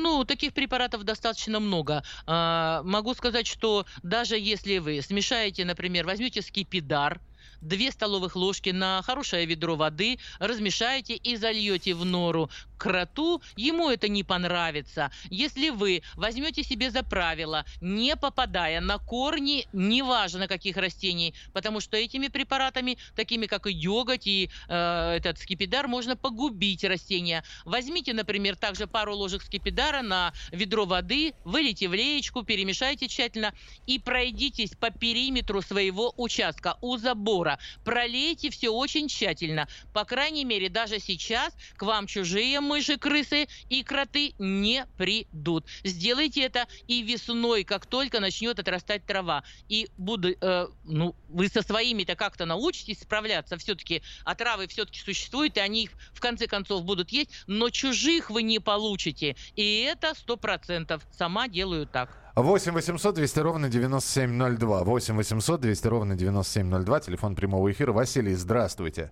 Ну, 0.00 0.24
таких 0.24 0.52
препаратов 0.54 1.02
достаточно 1.02 1.58
много. 1.58 2.02
А, 2.26 2.82
могу 2.84 3.14
сказать, 3.14 3.46
что 3.48 3.84
даже 4.02 4.38
если 4.38 4.78
вы 4.78 5.02
смешаете, 5.02 5.64
например, 5.64 6.06
возьмете 6.06 6.40
скипидар, 6.40 7.20
2 7.60 7.92
столовых 7.92 8.36
ложки 8.36 8.70
на 8.70 9.02
хорошее 9.02 9.46
ведро 9.46 9.76
воды, 9.76 10.18
размешаете 10.38 11.14
и 11.16 11.36
зальете 11.36 11.94
в 11.94 12.04
нору 12.04 12.50
кроту, 12.78 13.42
ему 13.56 13.90
это 13.90 14.08
не 14.08 14.22
понравится. 14.22 15.10
Если 15.28 15.70
вы 15.70 16.02
возьмете 16.14 16.62
себе 16.62 16.90
за 16.90 17.02
правило, 17.02 17.66
не 17.80 18.16
попадая 18.16 18.80
на 18.80 18.98
корни, 18.98 19.66
неважно 19.72 20.48
каких 20.48 20.76
растений, 20.76 21.34
потому 21.52 21.80
что 21.80 21.96
этими 21.96 22.28
препаратами, 22.28 22.96
такими 23.16 23.46
как 23.46 23.66
и 23.66 23.72
деготь 23.74 24.26
и 24.26 24.50
э, 24.68 25.16
этот 25.16 25.38
скипидар, 25.38 25.88
можно 25.88 26.16
погубить 26.16 26.84
растения. 26.84 27.42
Возьмите, 27.64 28.14
например, 28.14 28.56
также 28.56 28.86
пару 28.86 29.14
ложек 29.16 29.42
скипидара 29.42 30.02
на 30.02 30.32
ведро 30.52 30.86
воды, 30.86 31.34
вылейте 31.44 31.88
в 31.88 31.94
леечку, 31.94 32.44
перемешайте 32.44 33.08
тщательно 33.08 33.52
и 33.86 33.98
пройдитесь 33.98 34.70
по 34.78 34.90
периметру 34.90 35.62
своего 35.62 36.14
участка 36.16 36.76
у 36.80 36.96
забора. 36.96 37.47
Пролейте 37.84 38.50
все 38.50 38.68
очень 38.68 39.08
тщательно. 39.08 39.68
По 39.94 40.04
крайней 40.04 40.44
мере, 40.44 40.68
даже 40.68 40.98
сейчас 40.98 41.54
к 41.76 41.82
вам 41.82 42.06
чужие 42.06 42.60
мыши, 42.60 42.98
крысы 42.98 43.48
и 43.68 43.82
кроты 43.82 44.34
не 44.38 44.86
придут. 44.96 45.64
Сделайте 45.84 46.42
это 46.42 46.66
и 46.86 47.02
весной, 47.02 47.64
как 47.64 47.86
только 47.86 48.20
начнет 48.20 48.58
отрастать 48.58 49.06
трава. 49.06 49.44
И 49.68 49.88
буду, 49.96 50.34
э, 50.40 50.68
ну, 50.84 51.14
вы 51.28 51.48
со 51.48 51.62
своими-то 51.62 52.16
как-то 52.16 52.44
научитесь 52.44 53.00
справляться. 53.00 53.56
Все-таки 53.56 54.02
отравы 54.24 54.66
все-таки 54.66 55.00
существуют, 55.00 55.56
и 55.56 55.60
они 55.60 55.84
их 55.84 55.90
в 56.12 56.20
конце 56.20 56.46
концов 56.46 56.84
будут 56.84 57.10
есть, 57.10 57.30
но 57.46 57.70
чужих 57.70 58.30
вы 58.30 58.42
не 58.42 58.58
получите. 58.58 59.36
И 59.56 59.80
это 59.82 60.14
сто 60.14 60.36
процентов. 60.36 61.02
Сама 61.16 61.48
делаю 61.48 61.86
так. 61.86 62.27
8 62.42 62.72
800 62.72 63.14
200 63.16 63.40
ровно 63.40 63.68
9702. 63.68 64.84
8 64.84 65.16
800 65.16 65.60
200 65.60 65.88
ровно 65.88 66.14
9702. 66.14 67.00
Телефон 67.00 67.34
прямого 67.34 67.70
эфира. 67.70 67.92
Василий, 67.92 68.34
здравствуйте. 68.34 69.10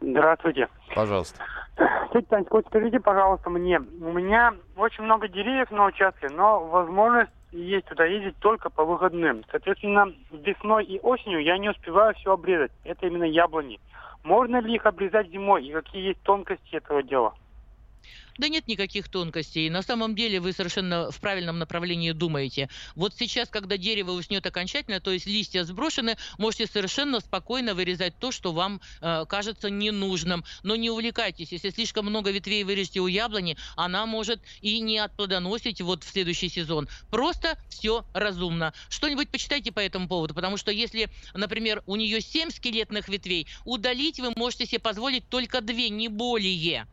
Здравствуйте. 0.00 0.68
Пожалуйста. 0.94 1.40
Тетя 2.12 2.26
Танечка, 2.30 2.56
вот 2.56 2.66
скажите, 2.66 2.98
пожалуйста, 2.98 3.50
мне, 3.50 3.78
у 3.78 4.12
меня 4.12 4.54
очень 4.76 5.04
много 5.04 5.28
деревьев 5.28 5.70
на 5.70 5.86
участке, 5.86 6.28
но 6.30 6.64
возможность 6.64 7.30
есть 7.52 7.86
туда 7.86 8.04
ездить 8.04 8.36
только 8.38 8.70
по 8.70 8.84
выходным. 8.84 9.44
Соответственно, 9.50 10.12
весной 10.32 10.84
и 10.84 10.98
осенью 11.00 11.42
я 11.42 11.58
не 11.58 11.68
успеваю 11.68 12.14
все 12.14 12.32
обрезать. 12.32 12.72
Это 12.82 13.06
именно 13.06 13.24
яблони. 13.24 13.78
Можно 14.24 14.60
ли 14.60 14.74
их 14.74 14.84
обрезать 14.86 15.30
зимой 15.30 15.64
и 15.64 15.72
какие 15.72 16.08
есть 16.08 16.20
тонкости 16.22 16.74
этого 16.74 17.02
дела? 17.02 17.34
Да 18.38 18.48
нет 18.48 18.68
никаких 18.68 19.08
тонкостей. 19.08 19.68
На 19.68 19.82
самом 19.82 20.14
деле 20.14 20.38
вы 20.38 20.52
совершенно 20.52 21.10
в 21.10 21.20
правильном 21.20 21.58
направлении 21.58 22.12
думаете. 22.12 22.68
Вот 22.94 23.12
сейчас, 23.16 23.48
когда 23.48 23.76
дерево 23.76 24.12
уснет 24.12 24.46
окончательно, 24.46 25.00
то 25.00 25.10
есть 25.10 25.26
листья 25.26 25.64
сброшены, 25.64 26.16
можете 26.38 26.68
совершенно 26.68 27.18
спокойно 27.18 27.74
вырезать 27.74 28.16
то, 28.20 28.30
что 28.30 28.52
вам 28.52 28.80
э, 29.00 29.24
кажется 29.28 29.70
ненужным. 29.70 30.44
Но 30.62 30.76
не 30.76 30.88
увлекайтесь. 30.88 31.50
Если 31.50 31.70
слишком 31.70 32.06
много 32.06 32.30
ветвей 32.30 32.62
вырежете 32.62 33.00
у 33.00 33.08
яблони, 33.08 33.56
она 33.74 34.06
может 34.06 34.40
и 34.60 34.78
не 34.78 34.98
отплодоносить 34.98 35.80
вот 35.80 36.04
в 36.04 36.08
следующий 36.08 36.48
сезон. 36.48 36.88
Просто 37.10 37.58
все 37.68 38.04
разумно. 38.14 38.72
Что-нибудь 38.88 39.30
почитайте 39.30 39.72
по 39.72 39.80
этому 39.80 40.06
поводу, 40.06 40.32
потому 40.32 40.58
что 40.58 40.70
если, 40.70 41.10
например, 41.34 41.82
у 41.86 41.96
нее 41.96 42.20
7 42.20 42.50
скелетных 42.50 43.08
ветвей, 43.08 43.48
удалить 43.64 44.20
вы 44.20 44.32
можете 44.36 44.64
себе 44.66 44.78
позволить 44.78 45.28
только 45.28 45.60
две, 45.60 45.88
не 45.90 46.06
более. 46.06 46.86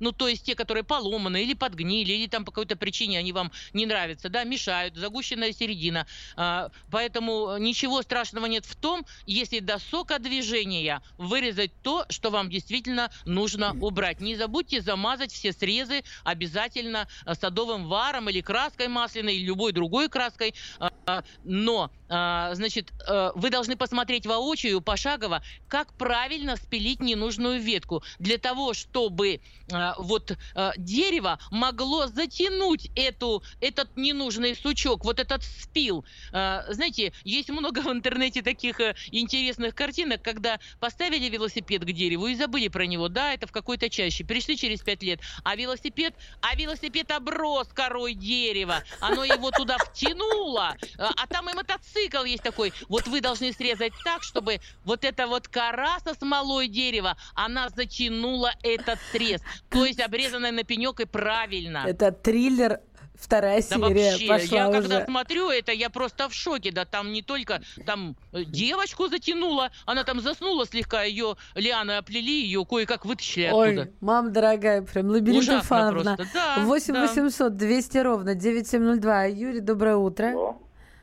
Ну, 0.00 0.12
то 0.12 0.28
есть 0.28 0.44
те, 0.44 0.54
которые 0.54 0.82
поломаны 0.84 1.42
или 1.42 1.54
подгнили, 1.54 2.12
или 2.12 2.26
там 2.26 2.44
по 2.44 2.50
какой-то 2.50 2.76
причине 2.76 3.18
они 3.18 3.32
вам 3.32 3.52
не 3.72 3.86
нравятся, 3.86 4.28
да, 4.28 4.44
мешают, 4.44 4.96
загущенная 4.96 5.52
середина. 5.52 6.06
А, 6.36 6.70
поэтому 6.90 7.56
ничего 7.58 8.02
страшного 8.02 8.46
нет 8.46 8.64
в 8.64 8.76
том, 8.76 9.06
если 9.26 9.60
до 9.60 9.78
сока 9.78 10.18
движения 10.18 11.02
вырезать 11.18 11.72
то, 11.82 12.06
что 12.08 12.30
вам 12.30 12.50
действительно 12.50 13.10
нужно 13.24 13.76
убрать. 13.80 14.20
Не 14.20 14.36
забудьте 14.36 14.80
замазать 14.80 15.32
все 15.32 15.52
срезы 15.52 16.02
обязательно 16.24 17.06
а, 17.24 17.34
садовым 17.34 17.86
варом 17.86 18.28
или 18.30 18.40
краской 18.40 18.88
масляной, 18.88 19.36
или 19.36 19.44
любой 19.44 19.72
другой 19.72 20.08
краской. 20.08 20.54
А, 20.78 21.22
но, 21.42 21.90
значит, 22.10 22.92
а, 23.06 23.30
вы 23.36 23.50
должны 23.50 23.76
посмотреть 23.76 24.26
воочию, 24.26 24.80
пошагово, 24.80 25.42
как 25.68 25.94
правильно 25.94 26.56
спилить 26.56 27.00
ненужную 27.00 27.60
ветку. 27.60 28.02
Для 28.18 28.36
того, 28.36 28.74
чтобы 28.74 29.40
а, 29.72 29.94
вот 29.96 30.36
а, 30.54 30.72
дерево 30.76 31.38
могло 31.52 32.08
затянуть 32.08 32.90
эту, 32.96 33.44
этот 33.60 33.96
ненужный 33.96 34.56
сучок, 34.56 35.04
вот 35.04 35.20
этот 35.20 35.44
спил. 35.44 36.04
А, 36.32 36.64
знаете, 36.68 37.12
есть 37.22 37.48
много 37.48 37.78
в 37.82 37.92
интернете 37.92 38.42
таких 38.42 38.80
а, 38.80 38.96
интересных 39.12 39.76
картинок, 39.76 40.20
когда 40.20 40.58
поставили 40.80 41.28
велосипед 41.28 41.84
к 41.84 41.92
дереву 41.92 42.26
и 42.26 42.34
забыли 42.34 42.66
про 42.66 42.86
него. 42.86 43.08
Да, 43.08 43.34
это 43.34 43.46
в 43.46 43.52
какой-то 43.52 43.88
чаще. 43.88 44.24
Пришли 44.24 44.56
через 44.56 44.80
пять 44.80 45.04
лет, 45.04 45.20
а 45.44 45.54
велосипед, 45.54 46.14
а 46.40 46.56
велосипед 46.56 47.12
оброс 47.12 47.68
корой 47.68 48.14
дерева. 48.14 48.82
Оно 48.98 49.22
его 49.22 49.52
туда 49.52 49.78
втянуло, 49.78 50.74
а 50.98 51.10
а 51.16 51.26
там 51.26 51.48
и 51.50 51.54
мотоцикл 51.54 51.99
есть 52.24 52.42
такой. 52.42 52.72
Вот 52.88 53.06
вы 53.08 53.20
должны 53.20 53.52
срезать 53.52 53.92
так, 54.04 54.22
чтобы 54.22 54.60
вот 54.84 55.04
эта 55.04 55.26
вот 55.26 55.48
кора 55.48 55.98
со 56.04 56.14
смолой 56.14 56.68
дерева, 56.68 57.16
она 57.34 57.68
затянула 57.68 58.52
этот 58.62 58.98
срез. 59.12 59.40
То 59.68 59.84
есть 59.84 60.00
обрезанная 60.00 60.52
на 60.52 60.64
пенек 60.64 61.00
и 61.00 61.04
правильно. 61.04 61.84
Это 61.86 62.12
триллер 62.12 62.80
Вторая 63.20 63.62
Да 63.68 63.76
серия 63.76 64.10
вообще, 64.12 64.26
пошла 64.28 64.56
я 64.58 64.68
уже. 64.70 64.80
когда 64.80 65.04
смотрю 65.04 65.50
это, 65.50 65.72
я 65.72 65.90
просто 65.90 66.28
в 66.28 66.34
шоке. 66.34 66.72
Да 66.72 66.86
там 66.86 67.12
не 67.12 67.20
только 67.22 67.60
там 67.84 68.16
э, 68.32 68.44
девочку 68.44 69.08
затянула, 69.08 69.70
она 69.84 70.04
там 70.04 70.20
заснула 70.20 70.66
слегка, 70.66 71.02
ее 71.02 71.36
лианы 71.54 71.98
оплели, 71.98 72.42
ее 72.42 72.64
кое-как 72.64 73.04
вытащили 73.04 73.50
Ой, 73.52 73.74
оттуда. 73.74 73.90
мам 74.00 74.32
дорогая, 74.32 74.80
прям 74.82 75.08
лабиринт 75.08 75.42
Ужасно 75.42 75.58
инфарктна. 75.60 76.16
просто. 76.16 76.32
Да, 76.32 76.64
8 76.64 76.94
да. 76.94 77.00
800 77.02 77.56
200 77.56 77.98
ровно 77.98 78.34
9702. 78.34 79.24
Юрий, 79.24 79.60
доброе 79.60 79.96
утро. 79.96 80.56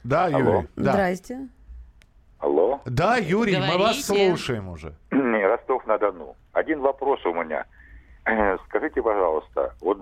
Да, 0.07 0.25
Алло. 0.27 0.37
Юрий. 0.39 0.67
Да. 0.77 0.91
Здрасте. 0.93 1.47
Алло. 2.39 2.79
Да, 2.85 3.17
Юрий, 3.17 3.57
мы 3.57 3.77
вас 3.77 4.07
Говорите. 4.07 4.29
слушаем 4.29 4.69
уже. 4.69 4.93
Ростов-на-Дону. 5.11 6.35
Один 6.53 6.79
вопрос 6.79 7.25
у 7.25 7.33
меня. 7.33 7.65
Скажите, 8.67 9.01
пожалуйста, 9.01 9.73
вот 9.81 9.99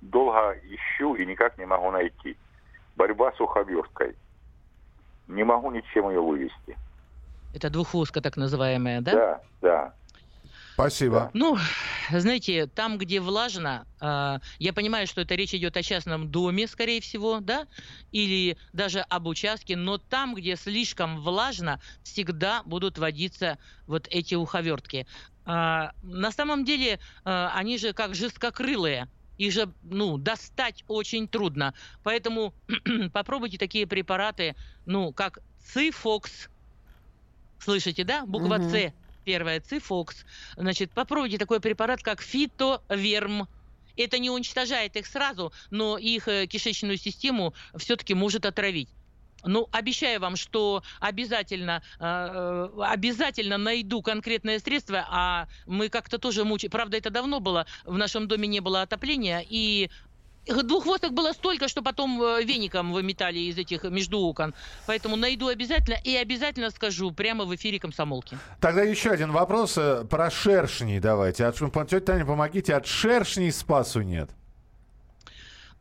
долго 0.00 0.56
ищу 0.64 1.14
и 1.14 1.24
никак 1.24 1.56
не 1.56 1.66
могу 1.66 1.92
найти. 1.92 2.36
Борьба 2.96 3.30
с 3.32 3.40
уховерткой. 3.40 4.16
Не 5.28 5.44
могу 5.44 5.70
ничем 5.70 6.10
ее 6.10 6.20
вывести. 6.20 6.76
Это 7.54 7.70
двухвоска 7.70 8.20
так 8.20 8.36
называемая, 8.36 9.00
да? 9.02 9.12
Да, 9.12 9.40
да. 9.62 9.92
Спасибо. 10.74 11.30
Ну, 11.34 11.56
знаете, 12.10 12.66
там, 12.66 12.98
где 12.98 13.20
влажно, 13.20 13.86
а, 14.00 14.40
я 14.58 14.72
понимаю, 14.72 15.06
что 15.06 15.20
это 15.20 15.36
речь 15.36 15.54
идет 15.54 15.76
о 15.76 15.84
частном 15.84 16.28
доме, 16.28 16.66
скорее 16.66 17.00
всего, 17.00 17.38
да, 17.38 17.68
или 18.10 18.56
даже 18.72 19.00
об 19.00 19.28
участке, 19.28 19.76
но 19.76 19.98
там, 19.98 20.34
где 20.34 20.56
слишком 20.56 21.20
влажно, 21.20 21.80
всегда 22.02 22.64
будут 22.64 22.98
водиться 22.98 23.58
вот 23.86 24.08
эти 24.10 24.34
уховертки. 24.34 25.06
А, 25.46 25.92
на 26.02 26.32
самом 26.32 26.64
деле, 26.64 26.98
а, 27.24 27.52
они 27.54 27.78
же 27.78 27.92
как 27.92 28.16
жесткокрылые. 28.16 29.08
Их 29.38 29.52
же, 29.52 29.72
ну, 29.82 30.18
достать 30.18 30.84
очень 30.88 31.28
трудно. 31.28 31.74
Поэтому 32.02 32.52
попробуйте 33.12 33.58
такие 33.58 33.86
препараты, 33.86 34.56
ну, 34.86 35.12
как 35.12 35.38
Цифокс. 35.64 36.48
Слышите, 37.60 38.02
да? 38.02 38.26
Буква. 38.26 38.58
С 38.58 38.92
первая 39.24 39.60
Цифокс. 39.60 40.24
Значит, 40.56 40.92
попробуйте 40.92 41.38
такой 41.38 41.60
препарат, 41.60 42.02
как 42.02 42.22
фитоверм. 42.22 43.48
Это 43.96 44.18
не 44.18 44.30
уничтожает 44.30 44.96
их 44.96 45.06
сразу, 45.06 45.52
но 45.70 45.98
их 45.98 46.26
э, 46.28 46.46
кишечную 46.46 46.96
систему 46.96 47.54
все-таки 47.76 48.14
может 48.14 48.44
отравить. 48.44 48.88
Ну, 49.46 49.68
обещаю 49.72 50.20
вам, 50.20 50.36
что 50.36 50.82
обязательно, 51.00 51.82
э, 52.00 52.68
обязательно 52.80 53.58
найду 53.58 54.02
конкретное 54.02 54.58
средство, 54.58 55.06
а 55.08 55.48
мы 55.66 55.88
как-то 55.90 56.18
тоже 56.18 56.44
мучаем. 56.44 56.70
Правда, 56.70 56.96
это 56.96 57.10
давно 57.10 57.40
было, 57.40 57.66
в 57.84 57.96
нашем 57.96 58.26
доме 58.26 58.48
не 58.48 58.60
было 58.60 58.82
отопления, 58.82 59.44
и 59.46 59.90
Двуххвосток 60.46 61.12
было 61.12 61.32
столько, 61.32 61.68
что 61.68 61.82
потом 61.82 62.22
э, 62.22 62.42
веником 62.44 62.92
выметали 62.92 63.38
из 63.38 63.58
этих 63.58 63.84
между 63.84 64.18
окон. 64.18 64.54
Поэтому 64.86 65.16
найду 65.16 65.48
обязательно 65.48 65.96
и 66.02 66.14
обязательно 66.16 66.70
скажу 66.70 67.10
прямо 67.12 67.44
в 67.44 67.54
эфире 67.54 67.78
комсомолки. 67.78 68.38
Тогда 68.60 68.82
еще 68.82 69.10
один 69.10 69.32
вопрос 69.32 69.78
э, 69.78 70.04
про 70.04 70.30
шершней 70.30 71.00
давайте. 71.00 71.46
От, 71.46 71.56
тетя 71.56 72.00
Таня, 72.00 72.24
помогите, 72.24 72.74
от 72.74 72.86
шершней 72.86 73.52
спасу 73.52 74.02
нет. 74.02 74.30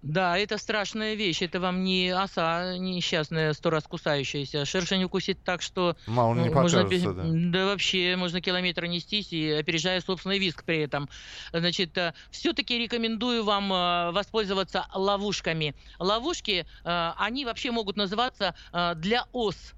Да, 0.03 0.37
это 0.37 0.57
страшная 0.57 1.15
вещь. 1.15 1.41
Это 1.41 1.61
вам 1.61 1.83
не 1.83 2.09
оса 2.09 2.77
несчастная, 2.77 3.53
сто 3.53 3.69
раз 3.69 3.85
кусающаяся. 3.85 4.65
Шершень 4.65 5.05
укусит 5.05 5.41
так, 5.43 5.61
что... 5.61 5.95
Мало 6.07 6.35
не 6.35 6.49
можно, 6.49 6.83
покажется, 6.83 7.13
да. 7.13 7.23
Да 7.25 7.65
вообще, 7.67 8.17
можно 8.17 8.41
километр 8.41 8.85
нестись 8.85 9.31
и 9.31 9.49
опережая 9.49 10.01
собственный 10.01 10.39
виск 10.39 10.65
при 10.65 10.79
этом. 10.79 11.07
Значит, 11.53 11.97
э, 11.97 12.13
все-таки 12.31 12.77
рекомендую 12.77 13.45
вам 13.45 13.71
э, 13.71 14.11
воспользоваться 14.11 14.85
ловушками. 14.93 15.73
Ловушки, 15.99 16.65
э, 16.83 17.11
они 17.17 17.45
вообще 17.45 17.71
могут 17.71 17.95
называться 17.95 18.55
для 18.97 19.25
ос 19.31 19.73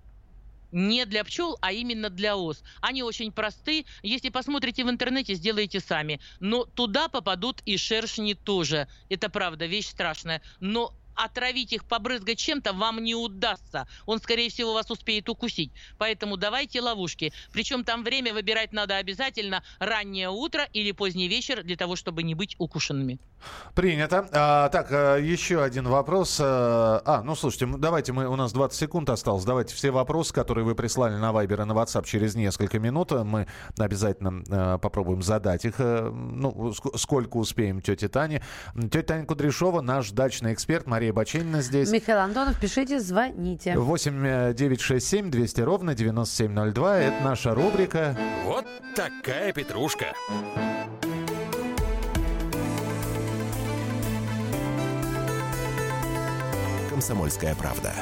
не 0.76 1.06
для 1.06 1.24
пчел, 1.24 1.58
а 1.62 1.72
именно 1.72 2.10
для 2.10 2.36
ос. 2.36 2.62
Они 2.82 3.02
очень 3.02 3.32
просты. 3.32 3.86
Если 4.04 4.30
посмотрите 4.30 4.84
в 4.84 4.90
интернете, 4.90 5.34
сделайте 5.34 5.80
сами. 5.80 6.20
Но 6.42 6.66
туда 6.66 7.08
попадут 7.08 7.62
и 7.66 7.78
шершни 7.78 8.34
тоже. 8.34 8.88
Это 9.10 9.30
правда, 9.30 9.66
вещь 9.66 9.88
страшная. 9.88 10.42
Но 10.60 10.94
отравить 11.16 11.74
их, 11.74 11.86
побрызгать 11.86 12.38
чем-то 12.38 12.74
вам 12.74 13.04
не 13.04 13.16
удастся. 13.16 13.88
Он, 14.06 14.20
скорее 14.20 14.50
всего, 14.50 14.74
вас 14.74 14.90
успеет 14.92 15.30
укусить. 15.30 15.72
Поэтому 15.98 16.38
давайте 16.38 16.82
ловушки. 16.82 17.34
Причем 17.52 17.84
там 17.84 18.04
время 18.04 18.34
выбирать 18.34 18.74
надо 18.74 18.98
обязательно 18.98 19.64
раннее 19.80 20.30
утро 20.30 20.68
или 20.74 20.92
поздний 20.92 21.28
вечер 21.28 21.64
для 21.64 21.76
того, 21.76 21.96
чтобы 21.96 22.24
не 22.24 22.36
быть 22.36 22.56
укушенными. 22.60 23.20
Принято. 23.74 24.28
А, 24.32 24.70
так, 24.70 24.88
а, 24.92 25.18
еще 25.18 25.62
один 25.62 25.88
вопрос. 25.88 26.40
А, 26.42 27.02
а, 27.06 27.22
ну 27.24 27.36
слушайте, 27.36 27.68
давайте 27.78 28.14
мы, 28.14 28.28
у 28.28 28.36
нас 28.36 28.54
20 28.54 28.78
секунд 28.78 29.10
осталось. 29.10 29.44
Давайте 29.44 29.76
все 29.76 29.92
вопросы, 29.92 30.34
которые 30.34 30.66
вы 30.66 30.76
прислали 30.76 31.16
на 31.16 31.32
Viber 31.32 31.62
и 31.62 31.66
на 31.66 31.74
WhatsApp 31.74 32.06
через 32.06 32.36
несколько 32.36 32.80
минут, 32.80 33.12
мы 33.12 33.48
обязательно 33.78 34.80
попробуем 34.80 35.22
задать 35.22 35.66
их. 35.66 35.76
Ну, 35.80 36.74
сколько 36.96 37.38
успеем 37.38 37.82
тете 37.82 38.08
Тане. 38.08 38.42
Тетя 38.76 39.04
Таня 39.04 39.26
Кудряшова, 39.26 39.82
наш 39.82 40.12
дачный 40.12 40.54
эксперт. 40.54 40.88
Мария 40.88 41.05
Баченина 41.12 41.62
здесь. 41.62 41.92
Михаил 41.92 42.20
Антонов, 42.20 42.60
пишите, 42.60 43.00
звоните. 43.00 43.78
8 43.78 44.54
967 44.54 45.32
200 45.32 45.62
ровно 45.62 45.96
9702. 45.96 46.98
Это 46.98 47.24
наша 47.24 47.54
рубрика. 47.56 48.18
Вот 48.46 48.66
такая 48.96 49.54
петрушка. 49.54 50.14
«Комсомольская 56.90 57.56
правда». 57.56 57.94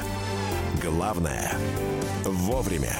Главное– 0.82 1.52
вовремя. 2.24 2.96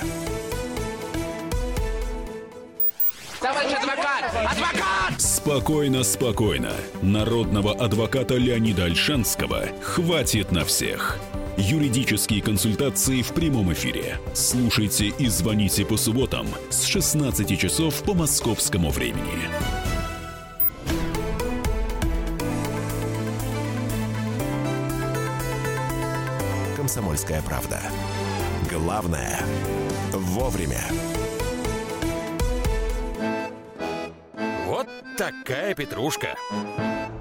Товарищ 3.41 3.73
адвокат! 3.75 4.25
Адвокат! 4.35 5.04
Спокойно, 5.45 6.05
спокойно. 6.05 6.73
Народного 7.03 7.75
адвоката 7.75 8.35
Леонида 8.35 8.85
Альшанского 8.85 9.67
хватит 9.83 10.53
на 10.53 10.65
всех. 10.65 11.19
Юридические 11.59 12.41
консультации 12.41 13.21
в 13.21 13.35
прямом 13.35 13.71
эфире. 13.75 14.19
Слушайте 14.33 15.09
и 15.09 15.27
звоните 15.27 15.85
по 15.85 15.99
субботам 15.99 16.47
с 16.71 16.85
16 16.85 17.59
часов 17.59 18.03
по 18.05 18.15
московскому 18.15 18.89
времени. 18.89 19.51
«Комсомольская 26.75 27.43
правда». 27.43 27.83
Главное– 28.71 29.41
вовремя. 30.15 30.81
Такая 35.17 35.75
петрушка. 35.75 36.35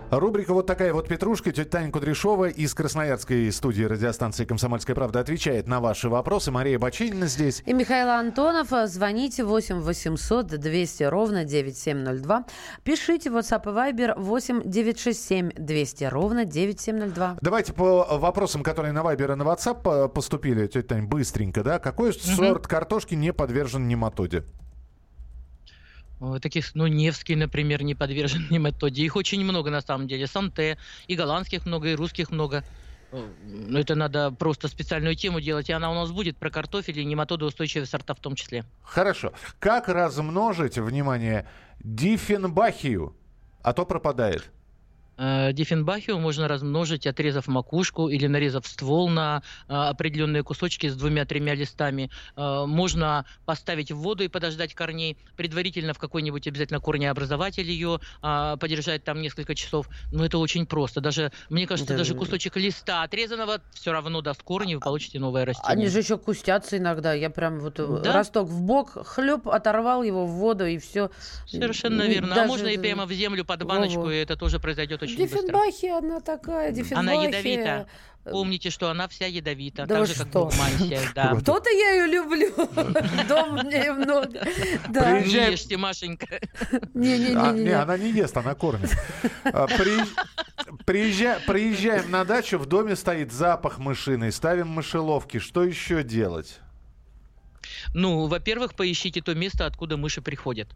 Рубрика 0.10 0.54
«Вот 0.54 0.68
такая 0.68 0.94
вот 0.94 1.08
петрушка». 1.08 1.52
Тетя 1.52 1.70
Таня 1.70 1.92
Кудряшова 1.92 2.50
из 2.50 2.74
Красноярской 2.76 3.52
студии 3.52 3.84
радиостанции 3.84 4.46
«Комсомольская 4.46 4.96
правда» 4.96 5.20
отвечает 5.20 5.68
на 5.68 5.80
ваши 5.80 6.08
вопросы. 6.08 6.52
Мария 6.52 6.78
Бачинина 6.78 7.26
здесь. 7.26 7.64
И 7.66 7.74
Михаил 7.74 8.10
Антонов. 8.10 8.68
Звоните 8.86 9.44
8 9.44 9.80
800 9.80 10.46
200 10.48 11.04
ровно 11.04 11.46
9702. 11.46 12.46
Пишите 12.84 13.30
WhatsApp 13.30 13.64
и 13.64 13.94
Viber 13.96 14.20
8 14.20 14.62
967 14.66 15.52
200 15.58 16.04
ровно 16.06 16.46
9702. 16.46 17.38
Давайте 17.42 17.74
по 17.74 18.06
вопросам, 18.18 18.62
которые 18.62 18.92
на 18.92 19.00
Viber 19.00 19.34
и 19.34 19.36
на 19.36 19.44
WhatsApp 19.44 20.10
поступили, 20.10 20.68
тетя 20.68 20.90
Тань, 20.90 21.08
быстренько, 21.08 21.64
да? 21.64 21.80
Какой 21.80 22.12
угу. 22.12 22.20
сорт 22.20 22.68
картошки 22.68 23.16
не 23.16 23.34
подвержен 23.34 23.88
нематоде? 23.88 24.44
Таких, 26.42 26.76
ну, 26.76 26.88
Невский, 26.88 27.36
например, 27.36 27.84
не 27.84 27.96
подвержен 27.96 28.48
нематоде. 28.50 29.04
Их 29.04 29.16
очень 29.16 29.44
много 29.44 29.70
на 29.70 29.82
самом 29.82 30.08
деле. 30.08 30.28
Санте, 30.28 30.78
и 31.08 31.16
голландских 31.16 31.66
много, 31.66 31.90
и 31.90 31.96
русских 31.96 32.32
много. 32.32 32.64
Ну, 33.12 33.78
это 33.78 33.94
надо 33.94 34.32
просто 34.32 34.68
специальную 34.68 35.16
тему 35.16 35.40
делать, 35.40 35.70
и 35.70 35.74
она 35.74 35.92
у 35.92 35.94
нас 35.94 36.12
будет 36.12 36.38
про 36.38 36.50
картофель 36.50 37.00
и 37.00 37.06
нематодоустойчивые 37.06 37.86
сорта 37.86 38.16
в 38.16 38.20
том 38.20 38.36
числе. 38.36 38.66
Хорошо. 38.82 39.34
Как 39.60 39.88
размножить, 39.88 40.78
внимание, 40.80 41.48
диффенбахию? 41.84 43.16
А 43.62 43.74
то 43.74 43.86
пропадает. 43.86 44.52
Э, 45.18 45.54
Диффенбахию 45.54 46.18
можно 46.20 46.48
размножить, 46.48 47.06
отрезав 47.08 47.48
макушку 47.48 48.10
или 48.10 48.28
нарезав 48.28 48.66
ствол 48.66 49.10
на 49.10 49.44
э, 49.68 49.74
определенные 49.74 50.44
кусочки 50.44 50.88
с 50.88 50.96
двумя-тремя 50.96 51.56
листами. 51.56 52.10
Э, 52.36 52.66
можно 52.66 53.26
поставить 53.46 53.92
в 53.92 53.98
воду 53.98 54.24
и 54.24 54.28
подождать 54.28 54.74
корней, 54.74 55.18
предварительно 55.38 55.94
в 55.94 56.00
какой-нибудь 56.00 56.48
обязательно 56.48 56.80
корнеобразователь 56.80 57.70
ее 57.70 58.00
подержать 58.22 59.04
там 59.04 59.22
несколько 59.22 59.56
часов. 59.56 59.88
Но 60.12 60.26
это 60.26 60.38
очень 60.38 60.66
просто. 60.66 61.02
Даже, 61.02 61.32
мне 61.50 61.68
кажется, 61.68 61.94
да. 61.94 62.00
даже 62.00 62.16
кусочек 62.16 62.58
листа 62.58 63.04
отрезанного 63.04 63.62
все 63.74 63.92
равно 63.92 64.22
даст 64.22 64.42
корни, 64.44 64.76
вы 64.76 64.82
получите 64.82 65.20
новое 65.20 65.46
растение. 65.46 65.72
Они 65.72 65.88
же 65.88 66.00
еще 66.00 66.18
кустятся 66.18 66.78
иногда. 66.78 67.14
Я 67.14 67.30
прям 67.30 67.60
вот 67.60 67.76
да? 67.76 68.14
росток 68.14 68.48
в 68.48 68.62
бок, 68.62 69.06
хлеб, 69.06 69.48
оторвал 69.48 70.04
его 70.04 70.26
в 70.26 70.32
воду 70.32 70.66
и 70.66 70.78
все. 70.78 71.12
Совершенно 71.46 72.04
верно. 72.04 72.30
Даже... 72.30 72.42
А 72.42 72.48
можно 72.48 72.68
и 72.68 72.78
прямо 72.78 73.06
в 73.06 73.12
землю 73.12 73.46
под 73.46 73.64
баночку, 73.64 74.02
Во-во. 74.02 74.14
и 74.14 74.18
это 74.18 74.36
тоже 74.36 74.60
произойдет 74.60 75.03
очень 75.04 75.18
Диффенбахия, 75.18 75.98
она 75.98 76.20
такая, 76.20 76.72
Диффенбахия. 76.72 77.00
Она 77.00 77.24
ядовита. 77.24 77.88
Помните, 78.24 78.70
что 78.70 78.90
она 78.90 79.08
вся 79.10 79.26
ядовита, 79.26 79.86
да 79.86 80.00
так 80.00 80.08
же, 80.08 80.14
что? 80.14 80.48
как 80.48 80.58
мантия. 80.58 81.02
Да. 81.14 81.36
То-то 81.42 81.70
я 81.70 81.92
ее 81.92 82.08
люблю. 82.08 82.52
Дом 83.28 83.56
мне 83.66 83.92
много. 83.92 84.48
Да. 84.90 85.20
Не 85.20 85.52
ешьте, 85.52 85.78
Машенька. 85.78 86.40
Не-не-не. 86.94 87.72
А, 87.72 87.84
она 87.84 87.98
не 87.98 88.12
ест, 88.12 88.36
она 88.38 88.56
кормит. 88.56 88.92
А, 89.44 89.68
приезжаем 90.86 92.10
на 92.10 92.24
дачу, 92.24 92.58
в 92.58 92.66
доме 92.66 92.96
стоит 92.96 93.34
запах 93.34 93.78
мышиный, 93.78 94.32
ставим 94.32 94.70
мышеловки. 94.70 95.40
Что 95.40 95.64
еще 95.64 96.04
делать? 96.04 96.60
Ну, 97.94 98.28
во-первых, 98.28 98.76
поищите 98.76 99.22
то 99.22 99.36
место, 99.36 99.66
откуда 99.66 99.98
мыши 99.98 100.22
приходят. 100.22 100.70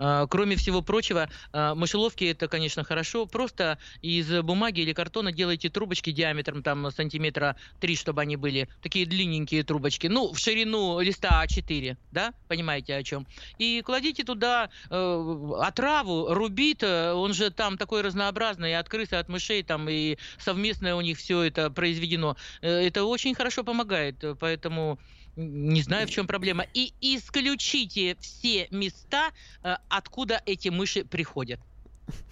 А, 0.00 0.26
кроме 0.26 0.56
всего 0.56 0.80
прочего, 0.80 1.28
а, 1.52 1.74
мышеловки 1.74 2.24
это, 2.24 2.48
конечно, 2.48 2.82
хорошо. 2.82 3.26
Просто 3.26 3.78
из 4.00 4.30
бумаги 4.42 4.80
или 4.80 4.94
картона 4.94 5.30
делайте 5.30 5.68
трубочки 5.68 6.10
диаметром 6.10 6.62
там 6.62 6.90
сантиметра 6.90 7.56
3, 7.80 7.96
чтобы 7.96 8.22
они 8.22 8.36
были. 8.36 8.68
Такие 8.82 9.04
длинненькие 9.04 9.62
трубочки. 9.62 10.06
Ну, 10.06 10.32
в 10.32 10.38
ширину 10.38 11.00
листа 11.00 11.44
А4, 11.44 11.96
да? 12.10 12.32
Понимаете 12.48 12.96
о 12.96 13.02
чем? 13.02 13.26
И 13.58 13.82
кладите 13.82 14.24
туда 14.24 14.70
э, 14.88 15.52
отраву, 15.58 16.32
рубит. 16.32 16.82
Э, 16.82 17.12
он 17.12 17.34
же 17.34 17.50
там 17.50 17.76
такой 17.76 18.00
разнообразный, 18.00 18.78
от 18.78 18.88
крысы, 18.88 19.14
от 19.14 19.28
мышей, 19.28 19.62
там 19.62 19.86
и 19.90 20.16
совместное 20.38 20.94
у 20.94 21.02
них 21.02 21.18
все 21.18 21.42
это 21.42 21.70
произведено. 21.70 22.36
Э, 22.62 22.70
это 22.70 23.04
очень 23.04 23.34
хорошо 23.34 23.64
помогает. 23.64 24.24
Поэтому 24.38 24.98
не 25.36 25.82
знаю, 25.82 26.06
в 26.06 26.10
чем 26.10 26.26
проблема. 26.26 26.66
И 26.74 26.94
исключите 27.00 28.16
все 28.20 28.66
места, 28.70 29.32
э, 29.62 29.76
откуда 29.88 30.40
эти 30.46 30.68
мыши 30.68 31.04
приходят. 31.04 31.60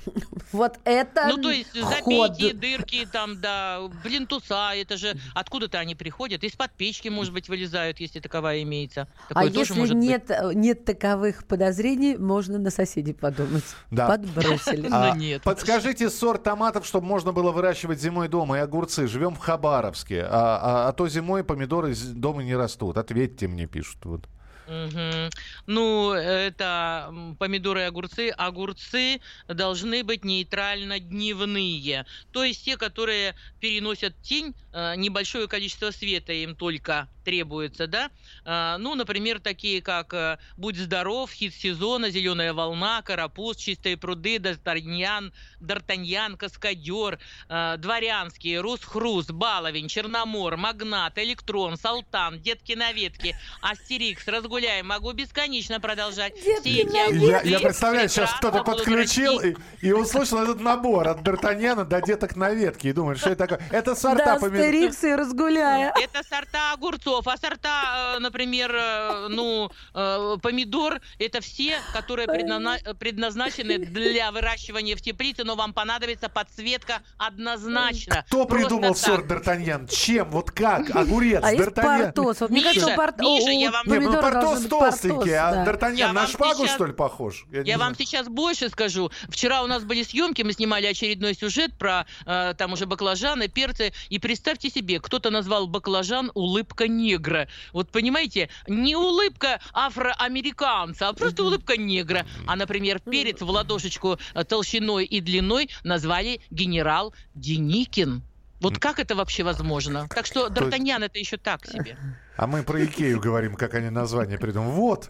Вот 0.52 0.78
это 0.84 1.28
Ну, 1.28 1.42
то 1.42 1.50
есть 1.50 1.72
забейте 1.74 2.54
дырки 2.54 3.06
там, 3.10 3.40
да, 3.40 3.80
блинтуса, 4.02 4.72
это 4.74 4.96
же 4.96 5.16
откуда-то 5.34 5.78
они 5.78 5.94
приходят, 5.94 6.42
из-под 6.44 6.72
печки, 6.72 7.08
может 7.08 7.32
быть, 7.32 7.48
вылезают, 7.48 8.00
если 8.00 8.20
таковая 8.20 8.62
имеется. 8.62 9.08
А 9.28 9.48
тоже 9.48 9.74
если 9.74 9.80
быть. 9.80 9.92
нет, 9.92 10.30
э, 10.30 10.52
нет 10.54 10.84
таковых 10.84 11.44
подозрений, 11.46 12.16
можно 12.16 12.58
на 12.58 12.70
соседей 12.70 13.12
подумать. 13.12 13.64
Да. 13.90 14.08
Подбросили. 14.08 14.88
А, 14.98 15.12
Ну, 15.14 15.20
нет. 15.20 15.42
Подскажите 15.42 16.08
сорт 16.10 16.42
томатов, 16.42 16.86
чтобы 16.86 17.06
можно 17.06 17.32
было 17.32 17.52
выращивать 17.52 18.00
зимой 18.00 18.28
дома 18.28 18.56
и 18.58 18.60
огурцы. 18.60 19.06
Живем 19.06 19.34
в 19.34 19.38
Хабаровске, 19.38 20.22
а, 20.22 20.58
а- 20.62 20.88
а 20.88 20.92
то 20.92 21.08
зимой 21.08 21.44
помидоры 21.44 21.94
дома 21.94 22.42
не 22.42 22.56
растут. 22.56 22.96
Ответьте 22.96 23.46
мне, 23.48 23.66
пишут. 23.66 24.04
Вот. 24.04 24.28
Мгм. 24.68 25.30
Ну, 25.66 26.12
это 26.12 27.10
помидоры 27.38 27.80
и 27.80 27.84
огурцы. 27.84 28.28
Огурцы 28.36 29.18
должны 29.48 30.04
быть 30.04 30.24
нейтрально-дневные. 30.26 32.04
То 32.32 32.44
есть 32.44 32.64
те, 32.66 32.76
которые 32.76 33.34
переносят 33.60 34.20
тень, 34.20 34.54
э, 34.72 34.94
небольшое 34.96 35.48
количество 35.48 35.90
света 35.90 36.34
им 36.34 36.54
только 36.54 37.08
требуется, 37.28 37.86
да? 37.86 38.10
А, 38.46 38.78
Ну, 38.78 38.94
например, 38.94 39.38
такие 39.38 39.82
как 39.82 40.14
э, 40.14 40.38
«Будь 40.56 40.76
здоров», 40.78 41.30
«Хит 41.30 41.54
сезона», 41.54 42.08
«Зеленая 42.08 42.54
волна», 42.54 43.02
«Карапуз», 43.02 43.58
«Чистые 43.58 43.98
пруды», 43.98 44.36
«Д'Артаньян», 44.36 45.32
«Д'Артаньян», 45.60 46.38
«Каскадер», 46.38 47.18
э, 47.50 47.76
«Дворянские», 47.76 48.62
«Рус-Хрус», 48.62 49.26
«Баловень», 49.26 49.88
«Черномор», 49.88 50.56
«Магнат», 50.56 51.18
«Электрон», 51.18 51.76
«Салтан», 51.76 52.40
«Детки 52.40 52.72
на 52.72 52.92
ветке», 52.92 53.36
«Астерикс», 53.60 54.26
«Разгуляй». 54.26 54.82
Могу 54.82 55.12
бесконечно 55.12 55.80
продолжать. 55.80 56.34
Все 56.38 56.56
эти 56.60 56.68
Я, 56.94 57.06
огурцы 57.08 57.48
я 57.48 57.60
представляю, 57.60 58.08
сейчас 58.08 58.32
кто-то 58.38 58.64
подключил 58.64 59.40
и, 59.40 59.54
и 59.82 59.92
услышал 59.92 60.38
этот 60.42 60.60
набор 60.60 61.08
от 61.08 61.20
Д'Артаньяна 61.20 61.84
до 61.84 62.00
деток 62.00 62.36
на 62.36 62.54
ветке 62.54 62.88
и 62.88 62.92
думает, 62.92 63.18
что 63.18 63.30
это 63.30 63.46
такое. 63.46 63.60
Это 63.70 63.94
сорта 63.94 64.24
Да, 64.24 64.34
помидоров. 64.36 64.66
Астерикс 64.66 65.04
и 65.04 65.14
разгуляя. 65.14 65.92
Это 66.00 66.22
сорта 66.26 66.72
огурцов, 66.72 67.17
а 67.26 67.36
сорта, 67.36 68.14
э, 68.16 68.18
например, 68.20 68.72
э, 68.74 69.26
ну, 69.28 69.70
э, 69.94 70.36
помидор, 70.42 71.00
это 71.18 71.40
все, 71.40 71.78
которые 71.92 72.26
предназна- 72.28 72.94
предназначены 72.94 73.78
для 73.78 74.30
выращивания 74.30 74.96
в 74.96 75.00
теплице, 75.00 75.44
но 75.44 75.54
вам 75.56 75.72
понадобится 75.72 76.28
подсветка 76.28 77.00
однозначно. 77.16 78.24
Кто 78.28 78.44
Просто 78.44 78.68
придумал 78.68 78.94
так. 78.94 78.98
сорт 78.98 79.26
Д'Артаньян? 79.26 79.88
Чем? 79.88 80.30
Вот 80.30 80.50
как? 80.50 80.90
Огурец, 80.94 81.40
А 81.42 81.52
Д'Артаньян? 81.54 82.04
портос. 82.12 82.40
Вот 82.40 82.50
мне 82.50 82.60
Миша, 82.60 82.74
кажется, 82.74 82.94
порт- 82.96 83.20
Миша, 83.20 83.50
я 83.50 83.70
вам- 83.70 83.86
Не, 83.86 83.98
ну 84.00 84.12
портос 84.12 84.66
толстенький, 84.66 85.08
портос, 85.18 85.28
а 85.34 85.52
да. 85.52 85.64
Д'Артаньян 85.72 85.96
Я 85.96 86.08
на 86.12 86.20
вам 86.20 86.28
шпагу, 86.30 86.64
сейчас- 86.64 86.74
что 86.74 86.86
ли, 86.86 86.92
похож? 86.92 87.44
не 87.50 87.58
Я 87.58 87.62
знаю. 87.64 87.78
вам 87.78 87.94
сейчас 87.96 88.28
больше 88.28 88.68
скажу. 88.68 89.10
Вчера 89.28 89.62
у 89.62 89.66
нас 89.66 89.84
были 89.84 90.02
съемки, 90.02 90.42
мы 90.42 90.52
снимали 90.52 90.86
очередной 90.86 91.34
сюжет 91.34 91.76
про 91.78 92.06
э, 92.26 92.54
там 92.56 92.72
уже 92.72 92.86
баклажаны, 92.86 93.48
перцы. 93.48 93.92
И 94.08 94.18
представьте 94.18 94.70
себе, 94.70 95.00
кто-то 95.00 95.30
назвал 95.30 95.66
баклажан 95.66 96.30
улыбка 96.34 96.88
негра. 97.08 97.48
Вот 97.72 97.90
понимаете, 97.90 98.48
не 98.66 98.96
улыбка 98.96 99.60
афроамериканца, 99.72 101.08
а 101.08 101.12
просто 101.12 101.44
улыбка 101.44 101.76
негра. 101.76 102.26
А, 102.46 102.56
например, 102.56 103.00
перец 103.00 103.40
в 103.40 103.50
ладошечку 103.50 104.18
толщиной 104.48 105.04
и 105.04 105.20
длиной 105.20 105.70
назвали 105.84 106.40
генерал 106.50 107.14
Деникин. 107.34 108.22
Вот 108.60 108.78
как 108.78 108.98
это 108.98 109.14
вообще 109.14 109.44
возможно? 109.44 110.08
Так 110.08 110.26
что 110.26 110.48
Д'Артаньян 110.48 111.04
это 111.04 111.18
еще 111.18 111.36
так 111.36 111.64
себе. 111.64 111.96
А 112.36 112.46
мы 112.46 112.62
про 112.62 112.84
Икею 112.84 113.20
говорим, 113.20 113.54
как 113.54 113.74
они 113.74 113.90
название 113.90 114.38
придумали. 114.38 114.72
Вот, 114.72 115.08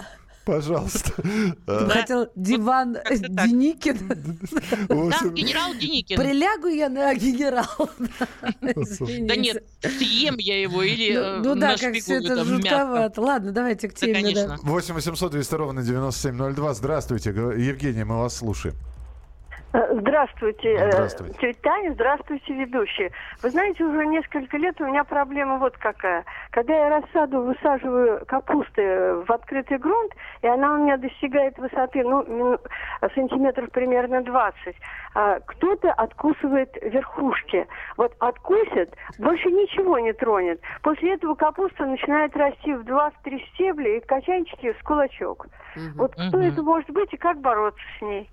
пожалуйста. 0.48 1.12
Ты 1.22 1.54
А, 1.66 1.88
хотел 1.90 2.28
диван. 2.34 2.96
Деникин. 3.11 3.98
Да, 4.88 5.28
генерал 5.30 5.74
Деникин. 5.74 6.16
Прилягу 6.18 6.68
я 6.68 6.88
на 6.88 7.14
генерал. 7.14 7.90
Да 8.61 9.37
нет, 9.37 9.62
съем 9.82 10.37
я 10.38 10.62
его 10.62 10.82
или 10.82 11.12
э, 11.12 11.37
Ну, 11.40 11.54
ну 11.54 11.61
да, 11.61 11.76
как 11.76 11.94
все 11.96 12.14
это 12.16 12.44
жутковато. 12.44 13.20
Ладно, 13.20 13.52
давайте 13.52 13.88
к 13.88 13.94
теме. 13.94 14.14
да. 14.14 14.20
конечно. 14.20 14.56
8 14.62 14.94
800 14.94 15.32
200 15.32 15.54
ровно 15.54 15.82
9702. 15.82 16.74
Здравствуйте, 16.74 17.30
Евгений, 17.30 18.04
мы 18.04 18.18
вас 18.18 18.37
слушаем. 18.37 18.74
Э, 19.74 19.98
Здравствуйте, 20.00 20.74
э, 20.74 20.94
Здравствуйте. 20.94 21.35
тетя 21.40 21.59
Таня, 21.62 21.92
здравствуйте, 21.92 22.54
ведущие. 22.54 23.11
Вы 23.42 23.50
знаете, 23.50 23.85
уже 23.85 24.07
несколько 24.07 24.57
лет 24.57 24.81
у 24.81 24.87
меня 24.87 25.04
проблема 25.04 25.59
вот 25.59 25.76
какая. 25.76 26.24
Когда 26.52 26.74
я 26.74 26.88
рассаду 26.88 27.42
высаживаю 27.42 28.24
капусты 28.26 29.14
в 29.26 29.31
открытый 29.31 29.76
грунт, 29.76 30.12
и 30.40 30.46
она 30.46 30.72
у 30.74 30.78
меня 30.78 30.96
достигает 30.96 31.59
высоты, 31.59 32.02
ну, 32.02 32.22
мину- 32.22 32.61
сантиметров 33.14 33.70
примерно 33.70 34.22
20, 34.22 34.74
а 35.14 35.40
кто-то 35.40 35.92
откусывает 35.92 36.74
верхушки. 36.81 37.66
Вот 37.98 38.14
откусит, 38.20 38.94
больше 39.18 39.50
ничего 39.50 39.98
не 39.98 40.14
тронет. 40.14 40.62
После 40.83 41.12
этого 41.14 41.35
капуста 41.35 41.85
начинает 41.85 42.35
расти 42.35 42.72
в 42.72 42.85
2-3 42.85 43.38
стебля 43.52 43.98
и 43.98 44.00
качанчики 44.00 44.72
с 44.72 44.83
кулачок. 44.83 45.46
Вот 45.96 46.12
кто 46.14 46.38
Мгм. 46.38 46.46
это 46.46 46.62
может 46.62 46.88
быть 46.90 47.12
и 47.12 47.18
как 47.18 47.38
бороться 47.42 47.83
с 47.98 48.02
ней? 48.02 48.31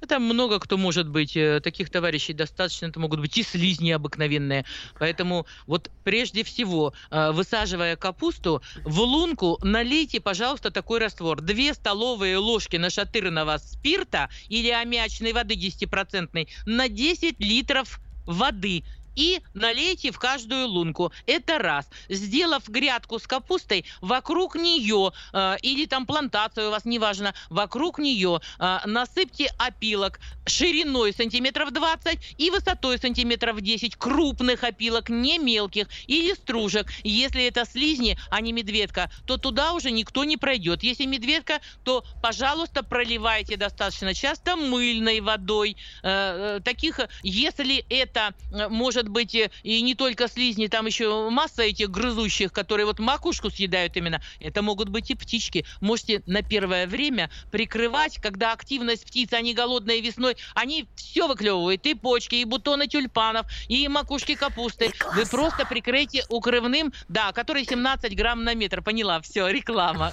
Это 0.00 0.18
много 0.18 0.60
кто 0.60 0.76
может 0.76 1.08
быть. 1.08 1.36
э, 1.36 1.60
Таких 1.60 1.90
товарищей 1.90 2.34
достаточно. 2.34 2.86
Это 2.86 3.00
могут 3.00 3.20
быть 3.20 3.38
и 3.38 3.42
слизни 3.42 3.90
обыкновенные. 3.90 4.64
Поэтому 4.98 5.46
вот 5.66 5.90
прежде 6.02 6.44
всего, 6.44 6.92
э, 7.10 7.32
высаживая 7.32 7.96
капусту, 7.96 8.62
в 8.84 9.00
лунку 9.00 9.58
налейте, 9.62 10.20
пожалуйста, 10.20 10.70
такой 10.70 10.98
раствор. 11.00 11.40
Две 11.40 11.72
столовые 11.72 12.36
ложки 12.36 12.76
нашатырного 12.76 13.56
спирта 13.58 14.28
или 14.48 14.68
аммиачной 14.68 15.32
воды 15.32 15.54
10% 15.54 16.48
на 16.66 16.88
10 16.88 17.40
литров 17.40 18.00
воды 18.26 18.84
и 19.16 19.40
налейте 19.54 20.10
в 20.10 20.18
каждую 20.18 20.68
лунку. 20.68 21.12
Это 21.26 21.58
раз. 21.58 21.88
Сделав 22.08 22.68
грядку 22.68 23.18
с 23.18 23.26
капустой, 23.26 23.84
вокруг 24.00 24.56
нее, 24.56 25.12
э, 25.32 25.56
или 25.62 25.86
там 25.86 26.06
плантацию 26.06 26.68
у 26.68 26.70
вас, 26.70 26.84
неважно, 26.84 27.34
вокруг 27.50 27.98
нее 27.98 28.40
э, 28.58 28.78
насыпьте 28.86 29.50
опилок 29.58 30.20
шириной 30.46 31.12
сантиметров 31.12 31.72
20 31.72 32.34
и 32.38 32.50
высотой 32.50 32.98
сантиметров 32.98 33.60
10 33.60 33.96
крупных 33.96 34.64
опилок, 34.64 35.08
не 35.08 35.38
мелких, 35.38 35.88
или 36.06 36.34
стружек. 36.34 36.90
Если 37.02 37.44
это 37.44 37.64
слизни, 37.64 38.18
а 38.30 38.40
не 38.40 38.52
медведка, 38.52 39.10
то 39.26 39.36
туда 39.36 39.72
уже 39.72 39.90
никто 39.90 40.24
не 40.24 40.36
пройдет. 40.36 40.82
Если 40.82 41.06
медведка, 41.06 41.60
то, 41.84 42.04
пожалуйста, 42.22 42.82
проливайте 42.82 43.56
достаточно 43.56 44.14
часто 44.14 44.56
мыльной 44.56 45.20
водой. 45.20 45.76
Э, 46.02 46.58
э, 46.58 46.60
Таких, 46.60 47.00
если 47.22 47.84
это 47.88 48.34
э, 48.52 48.68
может 49.04 49.08
быть 49.08 49.34
э, 49.34 49.50
и 49.62 49.82
не 49.82 49.94
только 49.94 50.28
слизни, 50.28 50.66
там 50.66 50.86
еще 50.86 51.28
масса 51.30 51.62
этих 51.62 51.90
грызущих, 51.90 52.52
которые 52.52 52.86
вот 52.86 52.98
макушку 52.98 53.50
съедают 53.50 53.96
именно, 53.96 54.20
это 54.40 54.62
могут 54.62 54.88
быть 54.88 55.10
и 55.10 55.14
птички. 55.14 55.66
Можете 55.80 56.22
на 56.26 56.42
первое 56.42 56.86
время 56.86 57.30
прикрывать, 57.50 58.18
когда 58.18 58.52
активность 58.52 59.06
птиц, 59.06 59.32
они 59.32 59.54
голодные 59.54 60.00
весной, 60.00 60.36
они 60.54 60.86
все 60.96 61.26
выклевывают, 61.28 61.84
и 61.86 61.94
почки, 61.94 62.36
и 62.36 62.44
бутоны 62.44 62.86
тюльпанов, 62.86 63.46
и 63.68 63.86
макушки 63.88 64.34
капусты. 64.34 64.92
Вы 65.14 65.26
просто 65.26 65.66
прикройте 65.66 66.24
укрывным, 66.28 66.92
да, 67.08 67.32
который 67.32 67.64
17 67.64 68.16
грамм 68.16 68.44
на 68.44 68.54
метр. 68.54 68.82
Поняла, 68.82 69.20
все, 69.20 69.48
реклама. 69.48 70.12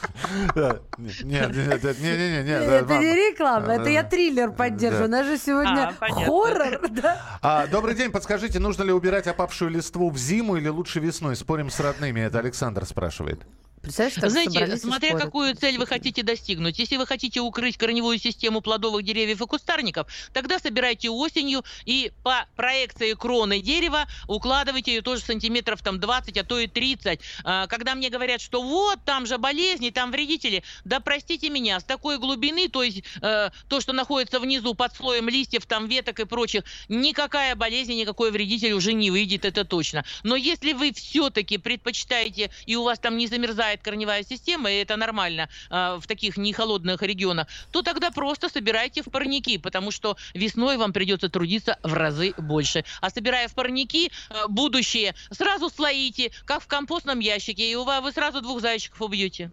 Нет, 0.55 0.81
нет, 1.23 1.55
нет, 1.55 1.83
нет, 1.83 1.99
не, 1.99 2.11
не, 2.11 2.29
не, 2.29 2.43
не, 2.43 2.51
Это 2.51 2.97
не 2.97 3.15
реклама, 3.15 3.73
это 3.73 3.89
я 3.89 4.03
триллер 4.03 4.51
поддерживаю. 4.51 5.07
У 5.07 5.11
нас 5.11 5.25
же 5.25 5.33
А, 5.33 5.37
сегодня 5.37 5.93
понятно. 5.99 6.25
хоррор. 6.25 6.89
да? 6.89 7.39
А, 7.41 7.67
добрый 7.67 7.95
день, 7.95 8.11
подскажите, 8.11 8.59
нужно 8.59 8.80
ли 8.83 8.91
убирать 8.91 9.27
опавшую 9.27 9.71
листву 9.71 10.09
в 10.09 10.17
зиму 10.17 10.57
или 10.57 10.67
лучше 10.67 10.99
весной? 10.99 11.35
Спорим 11.35 11.69
с 11.69 11.79
родными, 11.79 12.19
это 12.19 12.39
Александр 12.39 12.85
спрашивает. 12.85 13.45
Представляешь, 13.81 14.31
Знаете, 14.31 14.77
смотря 14.77 15.17
какую 15.17 15.55
цель 15.55 15.77
вы 15.77 15.87
хотите 15.87 16.21
достигнуть. 16.21 16.77
Если 16.77 16.97
вы 16.97 17.07
хотите 17.07 17.41
укрыть 17.41 17.77
корневую 17.77 18.19
систему 18.19 18.61
плодовых 18.61 19.03
деревьев 19.03 19.41
и 19.41 19.47
кустарников, 19.47 20.07
тогда 20.33 20.59
собирайте 20.59 21.09
осенью 21.09 21.63
и 21.85 22.11
по 22.23 22.45
проекции 22.55 23.13
кроны 23.13 23.59
дерева 23.59 24.05
укладывайте 24.27 24.93
ее 24.93 25.01
тоже 25.01 25.23
сантиметров 25.23 25.81
там 25.81 25.99
20, 25.99 26.37
а 26.37 26.43
то 26.43 26.59
и 26.59 26.67
30. 26.67 27.19
А, 27.43 27.67
Когда 27.67 27.95
мне 27.95 28.09
говорят, 28.09 28.39
что 28.39 28.61
вот 28.61 28.99
там 29.03 29.25
же 29.25 29.39
болезни, 29.39 29.89
там 29.89 30.11
вредители, 30.11 30.63
да 30.83 30.99
простите 30.99 31.49
меня, 31.49 31.79
с 31.79 31.83
такой 31.83 32.19
глубины, 32.19 32.69
то 32.69 32.83
есть 32.83 33.03
э, 33.21 33.49
то, 33.67 33.81
что 33.81 33.93
находится 33.93 34.39
внизу 34.39 34.75
под 34.75 34.95
слоем 34.95 35.27
листьев, 35.27 35.65
там 35.65 35.87
веток 35.87 36.19
и 36.19 36.25
прочих, 36.25 36.63
никакая 36.87 37.55
болезнь, 37.55 37.93
никакой 37.93 38.31
вредитель 38.31 38.73
уже 38.73 38.93
не 38.93 39.09
выйдет, 39.09 39.43
это 39.45 39.65
точно. 39.65 40.05
Но 40.23 40.35
если 40.35 40.73
вы 40.73 40.93
все-таки 40.93 41.57
предпочитаете 41.57 42.51
и 42.65 42.75
у 42.75 42.83
вас 42.83 42.99
там 42.99 43.17
не 43.17 43.27
замерзает 43.27 43.70
корневая 43.79 44.23
система, 44.23 44.69
и 44.69 44.81
это 44.81 44.97
нормально 44.97 45.47
э, 45.69 45.97
в 46.01 46.05
таких 46.07 46.35
нехолодных 46.35 47.01
регионах, 47.01 47.47
то 47.71 47.81
тогда 47.81 48.11
просто 48.11 48.49
собирайте 48.49 49.03
в 49.03 49.05
парники, 49.05 49.57
потому 49.57 49.91
что 49.91 50.17
весной 50.33 50.75
вам 50.75 50.91
придется 50.91 51.29
трудиться 51.29 51.79
в 51.83 51.93
разы 51.93 52.33
больше. 52.37 52.83
А 52.99 53.09
собирая 53.09 53.47
в 53.47 53.53
парники, 53.53 54.11
э, 54.29 54.47
будущее 54.49 55.15
сразу 55.31 55.69
слоите, 55.69 56.31
как 56.45 56.61
в 56.61 56.67
компостном 56.67 57.19
ящике, 57.19 57.71
и 57.71 57.75
у 57.75 57.85
вас 57.85 58.01
вы 58.01 58.11
сразу 58.11 58.41
двух 58.41 58.61
зайчиков 58.61 59.01
убьете. 59.01 59.51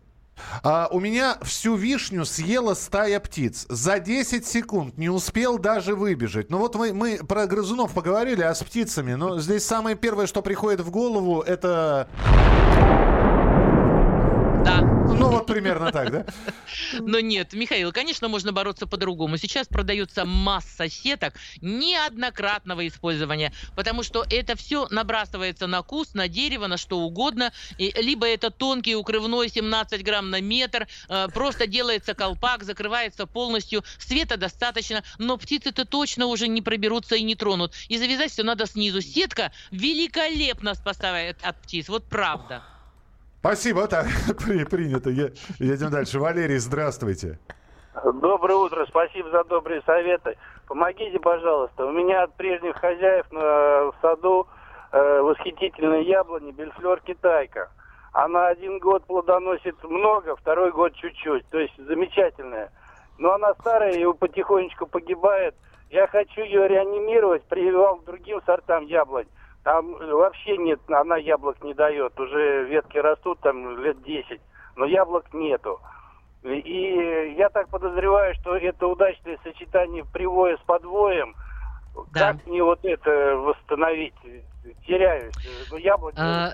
А, 0.62 0.88
у 0.90 1.00
меня 1.00 1.36
всю 1.42 1.74
вишню 1.74 2.24
съела 2.24 2.74
стая 2.74 3.20
птиц. 3.20 3.66
За 3.68 3.98
10 3.98 4.46
секунд 4.46 4.96
не 4.96 5.08
успел 5.08 5.58
даже 5.58 5.94
выбежать. 5.94 6.50
Ну 6.50 6.58
вот 6.58 6.74
мы, 6.74 6.92
мы 6.92 7.18
про 7.18 7.46
грызунов 7.46 7.92
поговорили, 7.92 8.42
а 8.42 8.54
с 8.54 8.62
птицами. 8.62 9.14
Но 9.14 9.38
здесь 9.40 9.64
самое 9.64 9.96
первое, 9.96 10.26
что 10.26 10.42
приходит 10.42 10.80
в 10.80 10.90
голову, 10.90 11.40
это... 11.42 12.08
Вот 15.30 15.46
примерно 15.46 15.92
так, 15.92 16.10
да? 16.10 16.26
Но 17.00 17.20
нет, 17.20 17.52
Михаил, 17.52 17.92
конечно, 17.92 18.28
можно 18.28 18.52
бороться 18.52 18.86
по-другому. 18.86 19.36
Сейчас 19.36 19.68
продается 19.68 20.24
масса 20.24 20.88
сеток 20.88 21.34
неоднократного 21.60 22.86
использования, 22.86 23.52
потому 23.76 24.02
что 24.02 24.24
это 24.30 24.56
все 24.56 24.86
набрасывается 24.90 25.66
на 25.66 25.82
куст, 25.82 26.14
на 26.14 26.28
дерево, 26.28 26.66
на 26.66 26.76
что 26.76 26.98
угодно. 26.98 27.52
И 27.78 27.92
либо 28.00 28.26
это 28.26 28.50
тонкий 28.50 28.96
укрывной 28.96 29.48
17 29.48 30.02
грамм 30.02 30.30
на 30.30 30.40
метр, 30.40 30.88
э, 31.08 31.28
просто 31.32 31.66
делается 31.66 32.14
колпак, 32.14 32.64
закрывается 32.64 33.26
полностью, 33.26 33.84
света 33.98 34.36
достаточно, 34.36 35.02
но 35.18 35.36
птицы-то 35.36 35.84
точно 35.84 36.26
уже 36.26 36.48
не 36.48 36.62
проберутся 36.62 37.16
и 37.16 37.22
не 37.22 37.34
тронут. 37.34 37.74
И 37.88 37.98
завязать 37.98 38.32
все 38.32 38.42
надо 38.42 38.66
снизу. 38.66 39.00
Сетка 39.00 39.52
великолепно 39.70 40.74
спасает 40.74 41.38
от 41.42 41.60
птиц, 41.62 41.88
вот 41.88 42.04
правда. 42.04 42.62
Спасибо, 43.40 43.86
так, 43.86 44.06
при, 44.44 44.64
принято. 44.64 45.10
Едем 45.10 45.90
дальше. 45.90 46.18
Валерий, 46.18 46.58
здравствуйте. 46.58 47.38
Доброе 48.04 48.56
утро, 48.56 48.84
спасибо 48.88 49.30
за 49.30 49.44
добрые 49.44 49.82
советы. 49.82 50.36
Помогите, 50.66 51.18
пожалуйста. 51.20 51.86
У 51.86 51.92
меня 51.92 52.24
от 52.24 52.34
прежних 52.34 52.76
хозяев 52.76 53.30
на, 53.30 53.90
в 53.90 53.94
саду 54.02 54.46
э, 54.92 55.20
восхитительная 55.20 56.02
яблони 56.02 56.50
Бельфлер 56.50 57.00
Китайка. 57.00 57.70
Она 58.12 58.48
один 58.48 58.78
год 58.78 59.04
плодоносит 59.04 59.82
много, 59.84 60.34
второй 60.36 60.72
год 60.72 60.94
чуть-чуть. 60.94 61.46
То 61.50 61.58
есть 61.58 61.74
замечательная. 61.76 62.72
Но 63.18 63.32
она 63.32 63.54
старая 63.60 63.92
и 63.92 64.12
потихонечку 64.14 64.86
погибает. 64.86 65.54
Я 65.90 66.06
хочу 66.08 66.42
ее 66.42 66.68
реанимировать, 66.68 67.44
прививал 67.44 67.96
к 67.96 68.04
другим 68.04 68.40
сортам 68.44 68.84
яблонь. 68.86 69.26
Там 69.64 69.92
вообще 69.92 70.56
нет, 70.56 70.80
она 70.88 71.16
яблок 71.16 71.62
не 71.62 71.74
дает. 71.74 72.18
Уже 72.18 72.64
ветки 72.64 72.98
растут 72.98 73.40
там 73.40 73.78
лет 73.78 74.02
10, 74.02 74.40
но 74.76 74.84
яблок 74.84 75.32
нету. 75.32 75.80
И 76.42 77.34
я 77.36 77.48
так 77.50 77.68
подозреваю, 77.68 78.34
что 78.36 78.56
это 78.56 78.86
удачное 78.86 79.38
сочетание 79.42 80.04
привоя 80.12 80.56
с 80.56 80.60
подвоем. 80.60 81.34
Да. 82.12 82.32
Как 82.32 82.46
мне 82.46 82.62
вот 82.62 82.84
это 82.84 83.36
восстановить? 83.36 84.14
Теряюсь. 84.86 85.34
Ну, 85.70 85.76
яблоки... 85.78 86.16
А, 86.18 86.50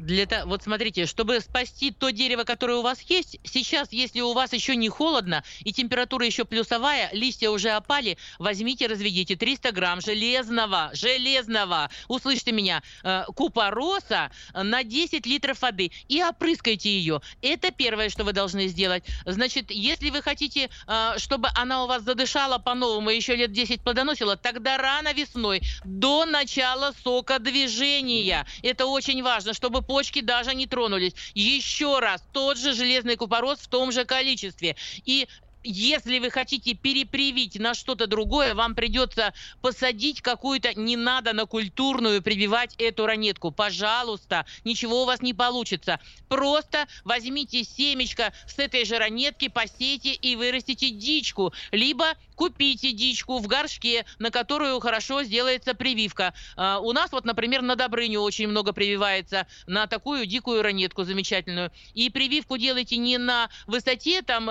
Для 0.00 0.24
того, 0.24 0.50
вот 0.50 0.62
смотрите, 0.62 1.04
чтобы 1.04 1.40
спасти 1.40 1.90
то 1.90 2.10
дерево, 2.10 2.44
которое 2.44 2.78
у 2.78 2.82
вас 2.82 3.02
есть, 3.02 3.38
сейчас, 3.44 3.92
если 3.92 4.20
у 4.22 4.32
вас 4.32 4.54
еще 4.54 4.74
не 4.74 4.88
холодно 4.88 5.44
и 5.60 5.74
температура 5.74 6.24
еще 6.24 6.46
плюсовая, 6.46 7.10
листья 7.12 7.50
уже 7.50 7.70
опали, 7.70 8.16
возьмите, 8.38 8.86
разведите 8.86 9.36
300 9.36 9.72
грамм 9.72 10.00
железного, 10.00 10.90
железного, 10.94 11.90
услышьте 12.08 12.50
меня, 12.50 12.82
э, 13.02 13.24
купороса 13.36 14.30
на 14.54 14.84
10 14.84 15.26
литров 15.26 15.60
воды 15.60 15.92
и 16.08 16.22
опрыскайте 16.24 16.88
ее. 16.88 17.20
Это 17.42 17.70
первое, 17.70 18.08
что 18.08 18.24
вы 18.24 18.32
должны 18.32 18.68
сделать. 18.68 19.04
Значит, 19.26 19.70
если 19.70 20.08
вы 20.08 20.22
хотите, 20.22 20.70
э, 20.86 21.18
чтобы 21.18 21.48
она 21.54 21.84
у 21.84 21.86
вас 21.86 22.04
задышала 22.04 22.56
по-новому 22.56 23.10
еще 23.10 23.36
лет 23.36 23.52
10 23.52 23.82
плодоносила, 23.82 24.38
тогда 24.38 24.78
рано 24.78 25.12
весной, 25.12 25.60
до 25.84 26.24
начала 26.24 26.94
сокодвижения. 27.04 28.46
Это 28.62 28.86
очень 28.86 29.22
важно, 29.22 29.52
чтобы 29.52 29.82
почки 29.90 30.20
даже 30.20 30.54
не 30.54 30.68
тронулись. 30.68 31.14
Еще 31.34 31.98
раз, 31.98 32.22
тот 32.30 32.56
же 32.56 32.74
железный 32.74 33.16
купорос 33.16 33.58
в 33.58 33.66
том 33.66 33.90
же 33.90 34.04
количестве. 34.04 34.76
И 35.04 35.26
если 35.62 36.18
вы 36.18 36.30
хотите 36.30 36.74
перепривить 36.74 37.58
на 37.58 37.74
что-то 37.74 38.06
другое, 38.06 38.54
вам 38.54 38.74
придется 38.74 39.34
посадить 39.60 40.22
какую-то, 40.22 40.78
не 40.78 40.96
надо 40.96 41.32
на 41.32 41.46
культурную 41.46 42.22
прививать 42.22 42.74
эту 42.78 43.06
ранетку. 43.06 43.50
Пожалуйста, 43.50 44.46
ничего 44.64 45.02
у 45.02 45.06
вас 45.06 45.22
не 45.22 45.34
получится. 45.34 46.00
Просто 46.28 46.86
возьмите 47.04 47.64
семечко 47.64 48.32
с 48.46 48.58
этой 48.58 48.84
же 48.84 48.98
ранетки, 48.98 49.48
посейте 49.48 50.12
и 50.12 50.36
вырастите 50.36 50.90
дичку. 50.90 51.52
Либо 51.72 52.14
купите 52.40 52.92
дичку 52.92 53.38
в 53.38 53.46
горшке, 53.46 54.06
на 54.18 54.30
которую 54.30 54.80
хорошо 54.80 55.22
сделается 55.24 55.74
прививка. 55.74 56.32
А, 56.56 56.78
у 56.78 56.92
нас 56.92 57.12
вот, 57.12 57.26
например, 57.26 57.60
на 57.60 57.76
Добрыню 57.76 58.20
очень 58.20 58.48
много 58.48 58.72
прививается 58.72 59.46
на 59.66 59.86
такую 59.86 60.24
дикую 60.24 60.62
ранетку 60.62 61.04
замечательную. 61.04 61.70
И 61.92 62.08
прививку 62.08 62.56
делайте 62.56 62.96
не 62.96 63.18
на 63.18 63.50
высоте 63.66 64.22
там 64.22 64.48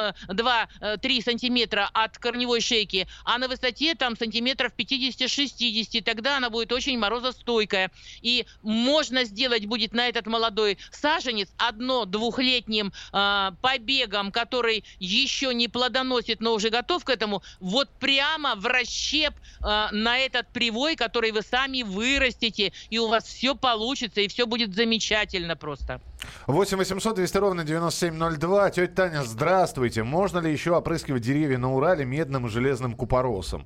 2-3 1.00 1.24
сантиметра 1.24 1.90
от 1.94 2.18
корневой 2.18 2.62
шейки, 2.62 3.08
а 3.24 3.38
на 3.38 3.48
высоте 3.48 3.96
там 3.96 4.18
сантиметров 4.18 4.72
50-60. 4.78 6.04
Тогда 6.04 6.38
она 6.38 6.50
будет 6.50 6.72
очень 6.72 6.98
морозостойкая. 6.98 7.92
И 8.22 8.46
можно 8.62 9.24
сделать 9.24 9.66
будет 9.66 9.94
на 9.94 10.08
этот 10.08 10.28
молодой 10.28 10.78
саженец 10.92 11.50
одно-двухлетним 11.58 12.92
э, 13.14 13.52
побегом, 13.62 14.32
который 14.32 14.84
еще 15.00 15.54
не 15.54 15.68
плодоносит, 15.68 16.42
но 16.42 16.54
уже 16.54 16.70
готов 16.70 17.04
к 17.04 17.10
этому, 17.10 17.42
вот 17.60 17.90
прямо 18.00 18.56
в 18.56 18.66
расщеп 18.66 19.34
э, 19.34 19.88
на 19.92 20.18
этот 20.18 20.48
привой, 20.50 20.96
который 20.96 21.32
вы 21.32 21.42
сами 21.42 21.84
вырастите, 21.84 22.74
и 22.90 23.00
у 23.00 23.08
вас 23.08 23.26
все 23.26 23.56
получится, 23.56 24.22
и 24.22 24.28
все 24.28 24.46
будет 24.46 24.74
замечательно 24.76 25.56
просто. 25.56 26.02
8 26.48 26.78
800 26.78 27.16
200 27.16 27.38
ровно 27.38 27.64
9702. 27.64 28.70
Тетя 28.72 28.94
Таня, 28.94 29.24
здравствуйте. 29.24 30.04
Можно 30.04 30.40
ли 30.40 30.52
еще 30.52 30.76
опрыскивать 30.76 31.24
деревья 31.24 31.58
на 31.58 31.74
Урале 31.74 32.06
медным 32.06 32.48
и 32.48 32.50
железным 32.50 32.94
купоросом? 32.94 33.66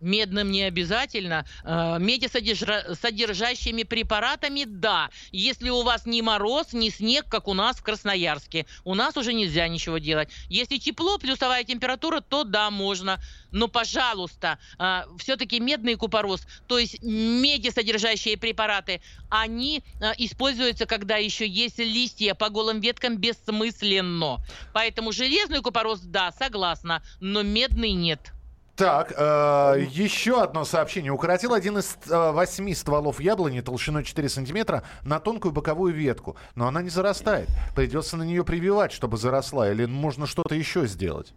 Медным 0.00 0.50
не 0.50 0.62
обязательно. 0.62 1.44
Э, 1.64 1.98
Медисодержащими 1.98 3.82
препаратами– 3.82 4.64
да. 4.66 5.10
Если 5.32 5.70
у 5.70 5.82
вас 5.82 6.06
ни 6.06 6.20
мороз, 6.20 6.72
ни 6.72 6.88
снег, 6.88 7.26
как 7.28 7.48
у 7.48 7.54
нас 7.54 7.76
в 7.76 7.82
Красноярске. 7.82 8.66
У 8.84 8.94
нас 8.94 9.16
уже 9.16 9.32
нельзя 9.32 9.66
ничего 9.68 9.98
делать. 9.98 10.28
Если 10.48 10.78
тепло, 10.78 11.18
плюсовая 11.18 11.64
температура, 11.64 12.20
то 12.20 12.44
да, 12.44 12.70
можно. 12.70 13.18
Но, 13.50 13.68
пожалуйста, 13.68 14.58
э, 14.78 15.02
все-таки 15.18 15.58
медный 15.58 15.96
купорос, 15.96 16.46
то 16.66 16.78
есть 16.78 17.02
медисодержащие 17.02 18.36
препараты, 18.36 19.00
они 19.30 19.82
э, 20.00 20.12
используются, 20.18 20.86
когда 20.86 21.16
еще 21.16 21.46
есть 21.46 21.78
листья 21.78 22.34
по 22.34 22.50
голым 22.50 22.80
веткам 22.80 23.16
бессмысленно. 23.16 24.38
Поэтому 24.72 25.12
железный 25.12 25.62
купорос– 25.62 26.00
да, 26.02 26.32
согласна, 26.32 27.02
но 27.20 27.42
медный– 27.42 27.92
нет. 27.92 28.32
Так, 28.78 29.12
э, 29.16 29.86
еще 29.90 30.40
одно 30.40 30.64
сообщение. 30.64 31.10
Укоротил 31.10 31.52
один 31.52 31.78
из 31.78 31.98
э, 32.08 32.30
восьми 32.30 32.72
стволов 32.76 33.18
яблони 33.18 33.60
толщиной 33.60 34.04
4 34.04 34.28
сантиметра 34.28 34.84
на 35.02 35.18
тонкую 35.18 35.50
боковую 35.50 35.92
ветку. 35.92 36.36
Но 36.54 36.68
она 36.68 36.80
не 36.80 36.88
зарастает. 36.88 37.48
Придется 37.74 38.16
на 38.16 38.22
нее 38.22 38.44
прививать, 38.44 38.92
чтобы 38.92 39.16
заросла. 39.16 39.68
Или 39.68 39.86
можно 39.86 40.28
что-то 40.28 40.54
еще 40.54 40.86
сделать? 40.86 41.34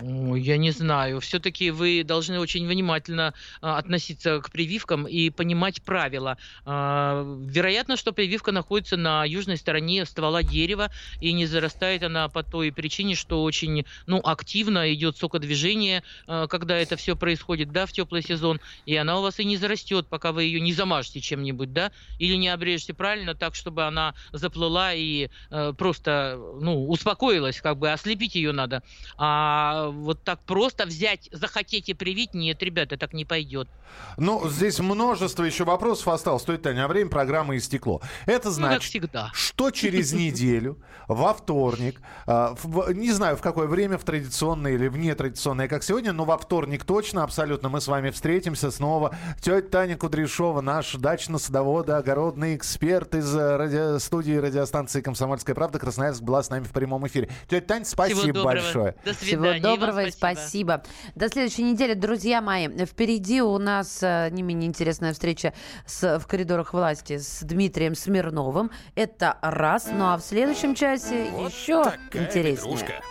Я 0.00 0.56
не 0.56 0.70
знаю. 0.70 1.20
Все-таки 1.20 1.70
вы 1.70 2.02
должны 2.02 2.40
очень 2.40 2.66
внимательно 2.66 3.34
а, 3.60 3.76
относиться 3.76 4.40
к 4.40 4.50
прививкам 4.50 5.06
и 5.06 5.28
понимать 5.28 5.82
правила. 5.82 6.38
А, 6.64 7.22
вероятно, 7.46 7.98
что 7.98 8.12
прививка 8.12 8.52
находится 8.52 8.96
на 8.96 9.24
южной 9.26 9.58
стороне 9.58 10.06
ствола 10.06 10.42
дерева 10.42 10.90
и 11.20 11.32
не 11.34 11.44
зарастает 11.44 12.02
она 12.04 12.30
по 12.30 12.42
той 12.42 12.72
причине, 12.72 13.14
что 13.14 13.42
очень 13.42 13.84
ну, 14.06 14.18
активно 14.24 14.92
идет 14.94 15.18
сокодвижение, 15.18 16.02
а, 16.26 16.46
когда 16.46 16.78
это 16.78 16.96
все 16.96 17.14
происходит 17.14 17.70
да, 17.70 17.84
в 17.84 17.92
теплый 17.92 18.22
сезон, 18.22 18.60
и 18.86 18.96
она 18.96 19.18
у 19.18 19.22
вас 19.22 19.40
и 19.40 19.44
не 19.44 19.58
зарастет, 19.58 20.08
пока 20.08 20.32
вы 20.32 20.44
ее 20.44 20.60
не 20.62 20.72
замажете 20.72 21.20
чем-нибудь, 21.20 21.74
да, 21.74 21.92
или 22.16 22.36
не 22.36 22.48
обрежете 22.48 22.94
правильно 22.94 23.34
так, 23.34 23.54
чтобы 23.54 23.84
она 23.84 24.14
заплыла 24.32 24.94
и 24.94 25.28
просто 25.76 26.38
ну, 26.60 26.88
успокоилась, 26.88 27.60
как 27.60 27.78
бы 27.78 27.90
ослепить 27.90 28.34
ее 28.34 28.52
надо. 28.52 28.82
А 29.18 29.81
вот 29.90 30.22
так 30.22 30.40
просто 30.40 30.86
взять, 30.86 31.28
захотеть 31.32 31.88
и 31.88 31.94
привить, 31.94 32.34
нет, 32.34 32.62
ребята, 32.62 32.96
так 32.96 33.12
не 33.12 33.24
пойдет. 33.24 33.68
Ну, 34.16 34.48
здесь 34.48 34.78
множество 34.80 35.44
еще 35.44 35.64
вопросов 35.64 36.08
осталось. 36.08 36.42
Стоит, 36.42 36.62
Таня, 36.62 36.84
а 36.84 36.88
время 36.88 37.10
программы 37.10 37.56
истекло. 37.58 38.00
Это 38.26 38.48
Ну, 38.48 38.54
как 38.54 38.54
значит, 38.54 38.82
всегда. 38.84 39.30
что 39.34 39.70
через 39.70 40.12
неделю, 40.12 40.78
во 41.08 41.34
вторник, 41.34 42.00
а, 42.26 42.54
не 42.92 43.12
знаю, 43.12 43.36
в 43.36 43.42
какое 43.42 43.66
время, 43.66 43.98
в 43.98 44.04
традиционное 44.04 44.72
или 44.72 44.88
в 44.88 44.96
нетрадиционное, 44.96 45.68
как 45.68 45.82
сегодня, 45.82 46.12
но 46.12 46.24
во 46.24 46.38
вторник 46.38 46.84
точно, 46.84 47.22
абсолютно, 47.22 47.68
мы 47.68 47.80
с 47.80 47.86
вами 47.88 48.10
встретимся 48.10 48.70
снова. 48.70 49.14
Тетя 49.40 49.60
Таня 49.68 49.96
Кудряшова, 49.98 50.60
наш 50.62 50.94
дачно-садовод, 50.94 51.90
огородный 51.90 52.56
эксперт 52.56 53.14
из 53.14 53.34
э, 53.34 53.56
радио- 53.56 53.98
студии 53.98 54.36
радиостанции 54.36 55.02
«Комсомольская 55.02 55.54
правда» 55.54 55.78
Красноярск 55.78 56.22
была 56.22 56.42
с 56.42 56.48
нами 56.50 56.64
в 56.64 56.70
прямом 56.72 57.06
эфире. 57.06 57.28
Тетя 57.48 57.66
Таня, 57.66 57.84
спасибо 57.84 58.42
большое. 58.42 58.94
До 59.04 59.12
свидания. 59.14 59.60
Доброго, 59.80 60.02
вам 60.02 60.10
спасибо. 60.10 60.82
спасибо. 60.82 60.84
До 61.14 61.28
следующей 61.28 61.62
недели, 61.62 61.94
друзья 61.94 62.40
мои. 62.40 62.68
Впереди 62.84 63.42
у 63.42 63.58
нас 63.58 64.02
э, 64.02 64.28
не 64.30 64.42
менее 64.42 64.68
интересная 64.68 65.12
встреча 65.12 65.52
с, 65.86 66.18
в 66.18 66.26
коридорах 66.26 66.72
власти 66.72 67.18
с 67.18 67.42
Дмитрием 67.42 67.94
Смирновым. 67.94 68.70
Это 68.94 69.38
раз. 69.42 69.88
Ну 69.92 70.06
а 70.06 70.16
в 70.16 70.22
следующем 70.22 70.74
часе 70.74 71.26
еще 71.26 71.84
Такая 71.84 72.26
интереснее. 72.26 72.56
петрушка. 72.56 73.02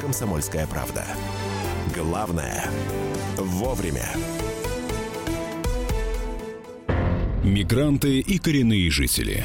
«Комсомольская 0.00 0.66
правда». 0.66 1.04
Главное– 1.94 2.64
вовремя. 3.36 4.06
Мигранты 7.42 8.20
и 8.20 8.38
коренные 8.38 8.90
жители. 8.90 9.44